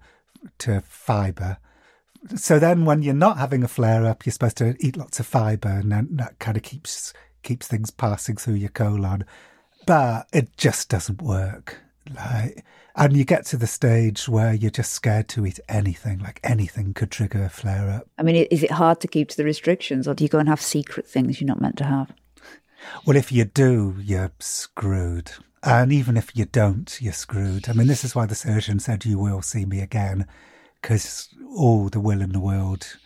to 0.58 0.82
fiber. 0.82 1.58
So 2.36 2.60
then 2.60 2.86
when 2.86 3.04
you're 3.04 3.14
not 3.14 3.38
having 3.38 3.64
a 3.64 3.68
flare 3.68 4.06
up, 4.06 4.26
you're 4.26 4.34
supposed 4.34 4.58
to 4.58 4.76
eat 4.80 4.98
lots 4.98 5.20
of 5.20 5.28
fiber, 5.28 5.70
and 5.70 5.92
then 5.92 6.10
that 6.12 6.40
kind 6.40 6.58
of 6.58 6.64
keeps 6.64 7.14
keeps 7.44 7.68
things 7.68 7.92
passing 7.92 8.38
through 8.38 8.56
your 8.56 8.70
colon. 8.70 9.26
But 9.86 10.28
it 10.32 10.56
just 10.58 10.90
doesn't 10.90 11.22
work. 11.22 11.82
Like, 12.16 12.64
and 12.96 13.16
you 13.16 13.26
get 13.26 13.46
to 13.48 13.58
the 13.58 13.68
stage 13.68 14.30
where 14.30 14.54
you're 14.54 14.72
just 14.72 14.94
scared 14.94 15.28
to 15.30 15.46
eat 15.46 15.60
anything. 15.68 16.20
Like 16.20 16.40
anything 16.44 16.94
could 16.94 17.12
trigger 17.12 17.44
a 17.44 17.50
flare 17.50 17.90
up. 17.90 18.08
I 18.18 18.24
mean, 18.24 18.36
is 18.36 18.64
it 18.64 18.72
hard 18.72 19.00
to 19.02 19.08
keep 19.08 19.30
to 19.30 19.38
the 19.38 19.44
restrictions, 19.44 20.08
or 20.08 20.14
do 20.14 20.24
you 20.24 20.30
go 20.30 20.40
and 20.40 20.50
have 20.50 20.62
secret 20.62 21.08
things 21.08 21.42
you're 21.42 21.48
not 21.48 21.62
meant 21.62 21.78
to 21.78 21.86
have? 21.86 22.14
Well, 23.06 23.18
if 23.18 23.32
you 23.32 23.46
do, 23.46 23.96
you're 24.00 24.32
screwed. 24.40 25.32
And 25.64 25.94
even 25.94 26.18
if 26.18 26.36
you 26.36 26.46
don't, 26.46 26.98
you're 27.02 27.14
screwed. 27.14 27.70
I 27.70 27.74
mean, 27.74 27.88
this 27.88 28.04
is 28.04 28.14
why 28.14 28.26
the 28.26 28.36
surgeon 28.36 28.80
said 28.80 29.06
you 29.06 29.18
will 29.18 29.42
see 29.42 29.66
me 29.66 29.80
again, 29.80 30.28
because 30.84 31.30
all 31.56 31.88
the 31.88 32.00
will 32.00 32.22
in 32.22 32.34
the 32.34 32.40
world, 32.40 32.98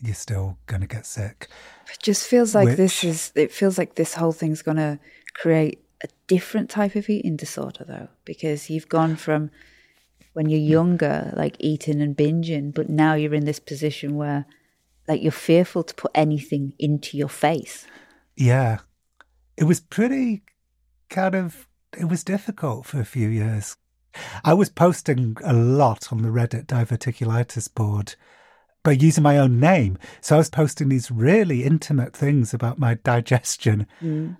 you're 0.00 0.14
still 0.14 0.58
going 0.66 0.82
to 0.82 0.86
get 0.86 1.06
sick. 1.06 1.48
It 1.92 1.98
just 2.00 2.26
feels 2.26 2.54
like 2.54 2.66
Which- 2.68 2.76
this 2.76 3.02
is. 3.02 3.32
It 3.34 3.50
feels 3.50 3.78
like 3.78 3.94
this 3.96 4.14
whole 4.14 4.32
thing's 4.32 4.62
going 4.62 4.76
to 4.76 5.00
create 5.34 5.82
a 6.04 6.08
different 6.26 6.68
type 6.68 6.94
of 6.94 7.08
eating 7.08 7.36
disorder, 7.36 7.84
though, 7.84 8.08
because 8.24 8.68
you've 8.68 8.88
gone 8.88 9.16
from 9.16 9.50
when 10.34 10.48
you're 10.48 10.60
younger, 10.60 11.32
like 11.36 11.56
eating 11.58 12.00
and 12.00 12.16
binging, 12.16 12.74
but 12.74 12.88
now 12.88 13.14
you're 13.14 13.34
in 13.34 13.44
this 13.44 13.60
position 13.60 14.16
where, 14.16 14.46
like, 15.08 15.22
you're 15.22 15.32
fearful 15.32 15.82
to 15.84 15.94
put 15.94 16.10
anything 16.14 16.74
into 16.78 17.16
your 17.16 17.28
face. 17.28 17.86
Yeah. 18.36 18.78
It 19.56 19.64
was 19.64 19.80
pretty 19.80 20.42
kind 21.08 21.34
of, 21.34 21.68
it 21.96 22.08
was 22.08 22.24
difficult 22.24 22.86
for 22.86 23.00
a 23.00 23.04
few 23.04 23.28
years. 23.28 23.76
I 24.44 24.54
was 24.54 24.68
posting 24.68 25.36
a 25.44 25.52
lot 25.52 26.12
on 26.12 26.22
the 26.22 26.28
Reddit 26.28 26.66
diverticulitis 26.66 27.72
board, 27.74 28.14
by 28.82 28.92
using 28.92 29.22
my 29.22 29.38
own 29.38 29.60
name. 29.60 29.98
So 30.20 30.34
I 30.34 30.38
was 30.38 30.50
posting 30.50 30.88
these 30.88 31.10
really 31.10 31.64
intimate 31.64 32.14
things 32.14 32.52
about 32.52 32.78
my 32.78 32.94
digestion, 32.94 33.86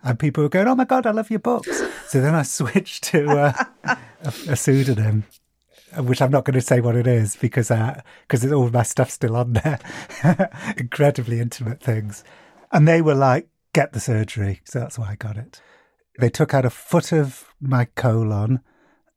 and 0.03 0.19
people 0.19 0.43
were 0.43 0.49
going, 0.49 0.67
"Oh 0.69 0.75
my 0.75 0.85
god, 0.85 1.07
I 1.07 1.11
love 1.11 1.31
your 1.31 1.39
books." 1.39 1.83
so 2.09 2.21
then 2.21 2.35
I 2.35 2.43
switched 2.59 3.05
to 3.05 3.29
uh, 3.31 3.65
a, 3.85 3.99
a 4.49 4.57
pseudonym, 4.57 5.25
which 5.97 6.21
I'm 6.21 6.31
not 6.31 6.45
going 6.45 6.55
to 6.55 6.61
say 6.61 6.81
what 6.81 6.97
it 6.97 7.07
is 7.07 7.37
because 7.37 7.69
because 7.69 8.53
all 8.53 8.71
my 8.71 8.83
stuff's 8.83 9.15
still 9.15 9.37
on 9.37 9.53
there. 9.55 9.79
Incredibly 10.77 11.41
intimate 11.41 11.81
things, 11.81 12.25
and 12.73 12.87
they 12.89 13.01
were 13.01 13.15
like, 13.15 13.49
"Get 13.73 13.93
the 13.93 14.01
surgery," 14.01 14.61
so 14.65 14.81
that's 14.81 14.99
why 14.99 15.11
I 15.11 15.15
got 15.15 15.37
it. 15.37 15.61
They 16.19 16.29
took 16.29 16.53
out 16.53 16.65
a 16.67 16.71
foot 16.71 17.13
of 17.13 17.55
my 17.61 17.87
colon 17.87 18.61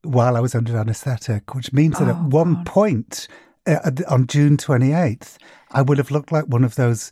while 0.05 0.37
I 0.37 0.39
was 0.39 0.55
under 0.55 0.77
anaesthetic, 0.77 1.53
which 1.53 1.73
means 1.73 1.99
that 1.99 2.07
at 2.07 2.21
one 2.21 2.63
point 2.63 3.27
uh, 3.65 3.91
on 4.07 4.27
June 4.27 4.57
28th, 4.57 5.37
I 5.71 5.81
would 5.81 5.97
have 5.97 6.11
looked 6.11 6.31
like 6.31 6.45
one 6.45 6.63
of 6.63 6.75
those 6.75 7.11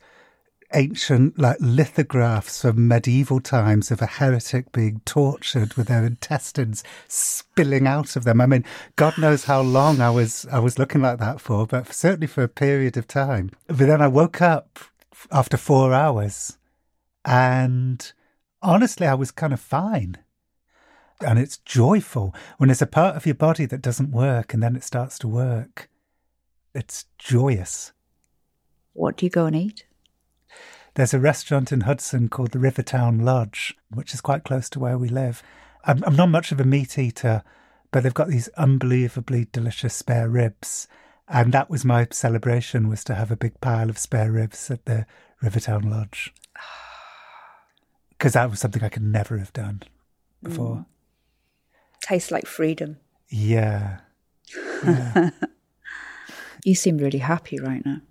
ancient 0.74 1.38
like 1.38 1.58
lithographs 1.60 2.62
from 2.62 2.88
medieval 2.88 3.40
times 3.40 3.92
of 3.92 4.02
a 4.02 4.06
heretic 4.08 4.72
being 4.72 5.02
tortured 5.06 5.74
with 5.76 5.88
their 5.88 6.06
intestines 6.06 6.84
spilling 7.08 7.88
out 7.88 8.16
of 8.16 8.24
them. 8.24 8.42
I 8.42 8.46
mean, 8.46 8.66
God 8.96 9.18
knows 9.18 9.46
how 9.46 9.62
long 9.62 10.02
I 10.02 10.10
was 10.10 10.46
I 10.52 10.60
was 10.60 10.80
looking 10.80 11.02
like 11.02 11.20
that 11.20 11.40
for, 11.40 11.68
but 11.68 11.94
certainly 11.94 12.28
for 12.28 12.44
a 12.44 12.48
period 12.48 12.98
of 12.98 13.08
time. 13.08 13.52
But 13.68 13.80
then 13.80 14.02
I 14.02 14.08
woke 14.08 14.42
up 14.42 14.80
after 15.32 15.58
four 15.58 15.94
hours 15.94 16.58
and 17.26 18.12
honestly 18.62 19.08
I 19.08 19.14
was 19.14 19.32
kind 19.32 19.54
of 19.54 19.60
fine 19.60 20.18
and 21.22 21.40
it's 21.40 21.58
joyful 21.58 22.34
when 22.58 22.68
there's 22.68 22.82
a 22.82 22.88
part 22.88 23.16
of 23.16 23.26
your 23.26 23.36
body 23.36 23.66
that 23.66 23.82
doesn't 23.82 24.12
work 24.12 24.54
and 24.54 24.62
then 24.62 24.76
it 24.76 24.84
starts 24.84 25.18
to 25.20 25.28
work. 25.28 25.90
It's 26.74 27.06
joyous. 27.18 27.92
What 28.94 29.18
do 29.18 29.26
you 29.26 29.30
go 29.30 29.46
and 29.46 29.56
eat? 29.56 29.86
There's 30.96 31.14
a 31.14 31.20
restaurant 31.20 31.72
in 31.72 31.82
Hudson 31.82 32.30
called 32.30 32.52
the 32.52 32.60
Rivertown 32.60 33.20
Lodge, 33.20 33.76
which 33.90 34.14
is 34.14 34.22
quite 34.22 34.44
close 34.44 34.70
to 34.70 34.80
where 34.80 34.98
we 34.98 35.10
live. 35.10 35.42
I'm, 35.86 36.04
I'm 36.04 36.16
not 36.16 36.30
much 36.30 36.52
of 36.52 36.60
a 36.60 36.66
meat 36.66 36.98
eater, 37.00 37.44
but 37.92 38.04
they've 38.04 38.14
got 38.14 38.28
these 38.28 38.48
unbelievably 38.50 39.48
delicious 39.52 39.96
spare 39.96 40.30
ribs. 40.30 40.88
And 41.28 41.52
that 41.54 41.70
was 41.70 41.84
my 41.84 42.08
celebration 42.12 42.90
was 42.90 43.04
to 43.06 43.16
have 43.16 43.32
a 43.32 43.36
big 43.36 43.60
pile 43.60 43.90
of 43.90 43.98
spare 43.98 44.32
ribs 44.32 44.70
at 44.70 44.86
the 44.86 45.06
Rivertown 45.42 45.90
Lodge. 45.90 46.34
Because 48.10 48.34
that 48.34 48.50
was 48.50 48.60
something 48.60 48.82
I 48.82 48.88
could 48.88 49.04
never 49.04 49.38
have 49.38 49.52
done 49.52 49.84
before. 50.42 50.86
Tastes 52.04 52.32
like 52.32 52.46
freedom. 52.46 52.98
Yeah. 53.30 54.00
You 56.64 56.76
seem 56.76 56.98
really 56.98 57.20
happy 57.20 57.60
right 57.60 57.86
now. 57.86 58.02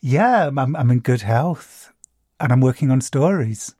Yeah, 0.00 0.48
I'm, 0.48 0.76
I'm 0.76 0.90
in 0.90 1.00
good 1.00 1.22
health 1.22 1.92
and 2.40 2.52
I'm 2.52 2.60
working 2.60 2.90
on 2.90 3.00
stories. 3.00 3.74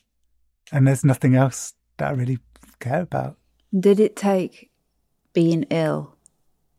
And 0.73 0.87
there's 0.87 1.05
nothing 1.05 1.35
else 1.35 1.75
that 1.97 2.09
I 2.09 2.13
really 2.13 2.39
care 2.81 3.03
about. 3.03 3.37
Did 3.79 3.99
it 3.99 4.15
take 4.15 4.71
being 5.33 5.65
ill 5.69 6.15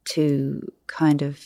to 0.05 0.71
kind 0.87 1.21
of 1.21 1.43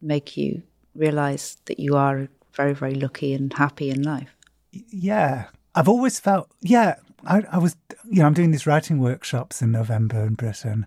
make 0.00 0.36
you 0.36 0.62
realize 0.94 1.58
that 1.66 1.78
you 1.78 1.96
are 1.96 2.28
very, 2.54 2.74
very 2.74 2.94
lucky 2.94 3.34
and 3.34 3.52
happy 3.52 3.90
in 3.90 4.02
life? 4.02 4.34
Yeah, 4.72 5.48
I've 5.74 5.88
always 5.88 6.18
felt, 6.18 6.50
yeah, 6.62 6.96
I, 7.26 7.42
I 7.52 7.58
was, 7.58 7.76
you 8.08 8.20
know, 8.20 8.26
I'm 8.26 8.34
doing 8.34 8.50
these 8.50 8.66
writing 8.66 9.00
workshops 9.00 9.60
in 9.60 9.72
November 9.72 10.24
in 10.24 10.34
Britain. 10.34 10.86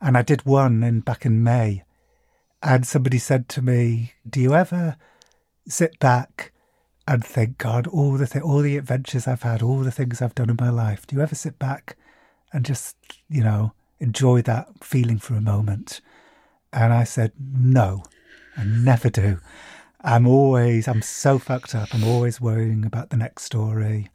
And 0.00 0.16
I 0.16 0.22
did 0.22 0.44
one 0.44 0.82
in 0.82 1.00
back 1.00 1.24
in 1.24 1.42
May. 1.42 1.84
And 2.62 2.86
somebody 2.86 3.18
said 3.18 3.48
to 3.50 3.62
me, 3.62 4.12
Do 4.28 4.40
you 4.40 4.54
ever 4.54 4.96
sit 5.66 5.98
back 5.98 6.52
and 7.08 7.24
think, 7.24 7.58
God, 7.58 7.86
all 7.86 8.12
the 8.12 8.26
th- 8.26 8.44
all 8.44 8.60
the 8.60 8.76
adventures 8.76 9.26
I've 9.26 9.42
had, 9.42 9.62
all 9.62 9.80
the 9.80 9.90
things 9.90 10.22
I've 10.22 10.34
done 10.34 10.50
in 10.50 10.56
my 10.60 10.70
life, 10.70 11.06
do 11.06 11.16
you 11.16 11.22
ever 11.22 11.34
sit 11.34 11.58
back 11.58 11.96
and 12.52 12.64
just, 12.64 12.96
you 13.28 13.42
know, 13.42 13.72
enjoy 13.98 14.42
that 14.42 14.84
feeling 14.84 15.18
for 15.18 15.34
a 15.34 15.40
moment? 15.40 16.00
And 16.72 16.92
I 16.92 17.04
said, 17.04 17.32
No, 17.38 18.04
I 18.56 18.64
never 18.64 19.10
do. 19.10 19.38
I'm 20.00 20.26
always, 20.26 20.88
I'm 20.88 21.02
so 21.02 21.38
fucked 21.38 21.74
up. 21.74 21.94
I'm 21.94 22.04
always 22.04 22.40
worrying 22.40 22.84
about 22.84 23.10
the 23.10 23.16
next 23.16 23.44
story. 23.44 24.10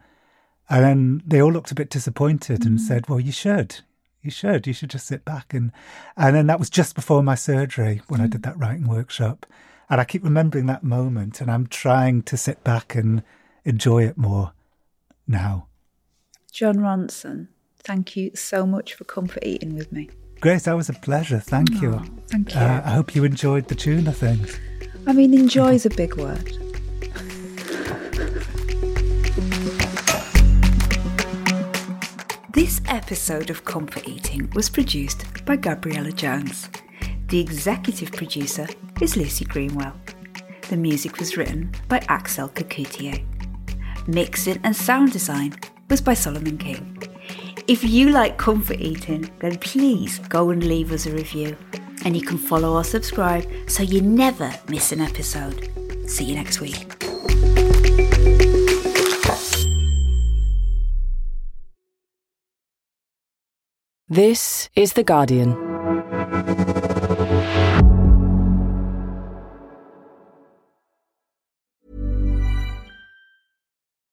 And 0.69 0.83
then 0.83 1.23
they 1.25 1.41
all 1.41 1.51
looked 1.51 1.71
a 1.71 1.75
bit 1.75 1.89
disappointed 1.89 2.65
and 2.65 2.79
said, 2.79 3.07
Well, 3.07 3.19
you 3.19 3.31
should. 3.31 3.79
You 4.21 4.31
should. 4.31 4.67
You 4.67 4.73
should 4.73 4.89
just 4.89 5.07
sit 5.07 5.23
back 5.23 5.53
and 5.53 5.71
and 6.17 6.35
then 6.35 6.47
that 6.47 6.59
was 6.59 6.69
just 6.69 6.95
before 6.95 7.23
my 7.23 7.35
surgery 7.35 8.01
when 8.07 8.19
I 8.19 8.27
did 8.27 8.43
that 8.43 8.57
writing 8.57 8.87
workshop. 8.87 9.45
And 9.89 10.01
I 10.01 10.05
keep 10.05 10.23
remembering 10.23 10.65
that 10.65 10.83
moment 10.83 11.39
and 11.39 11.49
I'm 11.49 11.67
trying 11.67 12.23
to 12.23 12.35
sit 12.35 12.63
back 12.63 12.93
and 12.95 13.23
enjoy 13.63 14.03
it 14.03 14.17
more 14.17 14.51
now. 15.27 15.67
Jon 16.51 16.77
Ronson, 16.77 17.47
thank 17.83 18.17
you 18.17 18.31
so 18.35 18.65
much 18.65 18.93
for 18.95 19.05
comfort 19.05 19.45
eating 19.45 19.75
with 19.75 19.91
me. 19.91 20.09
Grace, 20.41 20.63
that 20.63 20.75
was 20.75 20.89
a 20.89 20.93
pleasure. 20.93 21.39
Thank 21.39 21.81
you. 21.81 21.99
Thank 22.27 22.53
you. 22.53 22.59
Uh, 22.59 22.81
I 22.83 22.89
hope 22.91 23.15
you 23.15 23.23
enjoyed 23.23 23.69
the 23.69 23.75
tuna 23.75 24.11
thing. 24.11 24.45
I 25.07 25.13
mean, 25.13 25.33
enjoy 25.33 25.73
is 25.73 25.85
a 25.85 25.89
big 25.89 26.15
word. 26.17 26.66
This 32.57 32.81
episode 32.87 33.51
of 33.51 33.65
Comfort 33.65 34.07
Eating 34.07 34.49
was 34.55 34.67
produced 34.67 35.45
by 35.45 35.57
Gabriella 35.57 36.11
Jones. 36.11 36.69
The 37.27 37.39
executive 37.39 38.11
producer 38.11 38.65
is 38.99 39.15
Lucy 39.15 39.45
Greenwell. 39.45 39.93
The 40.67 40.75
music 40.75 41.19
was 41.19 41.37
written 41.37 41.71
by 41.87 41.99
Axel 42.07 42.49
Kacoutié. 42.49 43.23
Mixing 44.07 44.59
and 44.63 44.75
sound 44.75 45.11
design 45.11 45.53
was 45.87 46.01
by 46.01 46.15
Solomon 46.15 46.57
King. 46.57 46.97
If 47.67 47.83
you 47.83 48.09
like 48.09 48.39
comfort 48.39 48.81
eating, 48.81 49.29
then 49.37 49.57
please 49.57 50.17
go 50.17 50.49
and 50.49 50.63
leave 50.63 50.91
us 50.91 51.05
a 51.05 51.11
review. 51.11 51.55
And 52.05 52.17
you 52.17 52.23
can 52.23 52.39
follow 52.39 52.73
or 52.73 52.83
subscribe 52.83 53.47
so 53.67 53.83
you 53.83 54.01
never 54.01 54.51
miss 54.67 54.91
an 54.91 55.01
episode. 55.01 55.69
See 56.09 56.23
you 56.23 56.33
next 56.33 56.59
week. 56.59 58.46
This 64.09 64.69
is 64.73 64.93
The 64.93 65.03
Guardian. 65.03 65.51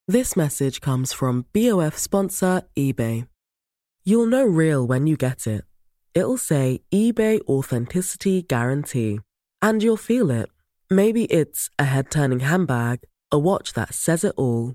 This 0.08 0.36
message 0.36 0.80
comes 0.80 1.12
from 1.12 1.46
BOF 1.52 1.96
sponsor 1.96 2.62
eBay. 2.76 3.28
You'll 4.02 4.26
know 4.26 4.44
real 4.44 4.84
when 4.84 5.06
you 5.06 5.16
get 5.16 5.46
it. 5.46 5.64
It'll 6.12 6.38
say 6.38 6.80
eBay 6.92 7.40
Authenticity 7.46 8.42
Guarantee. 8.42 9.20
And 9.62 9.80
you'll 9.80 9.96
feel 9.96 10.32
it. 10.32 10.50
Maybe 10.90 11.26
it's 11.26 11.70
a 11.78 11.84
head 11.84 12.10
turning 12.10 12.40
handbag, 12.40 13.04
a 13.30 13.38
watch 13.38 13.74
that 13.74 13.94
says 13.94 14.24
it 14.24 14.34
all, 14.36 14.74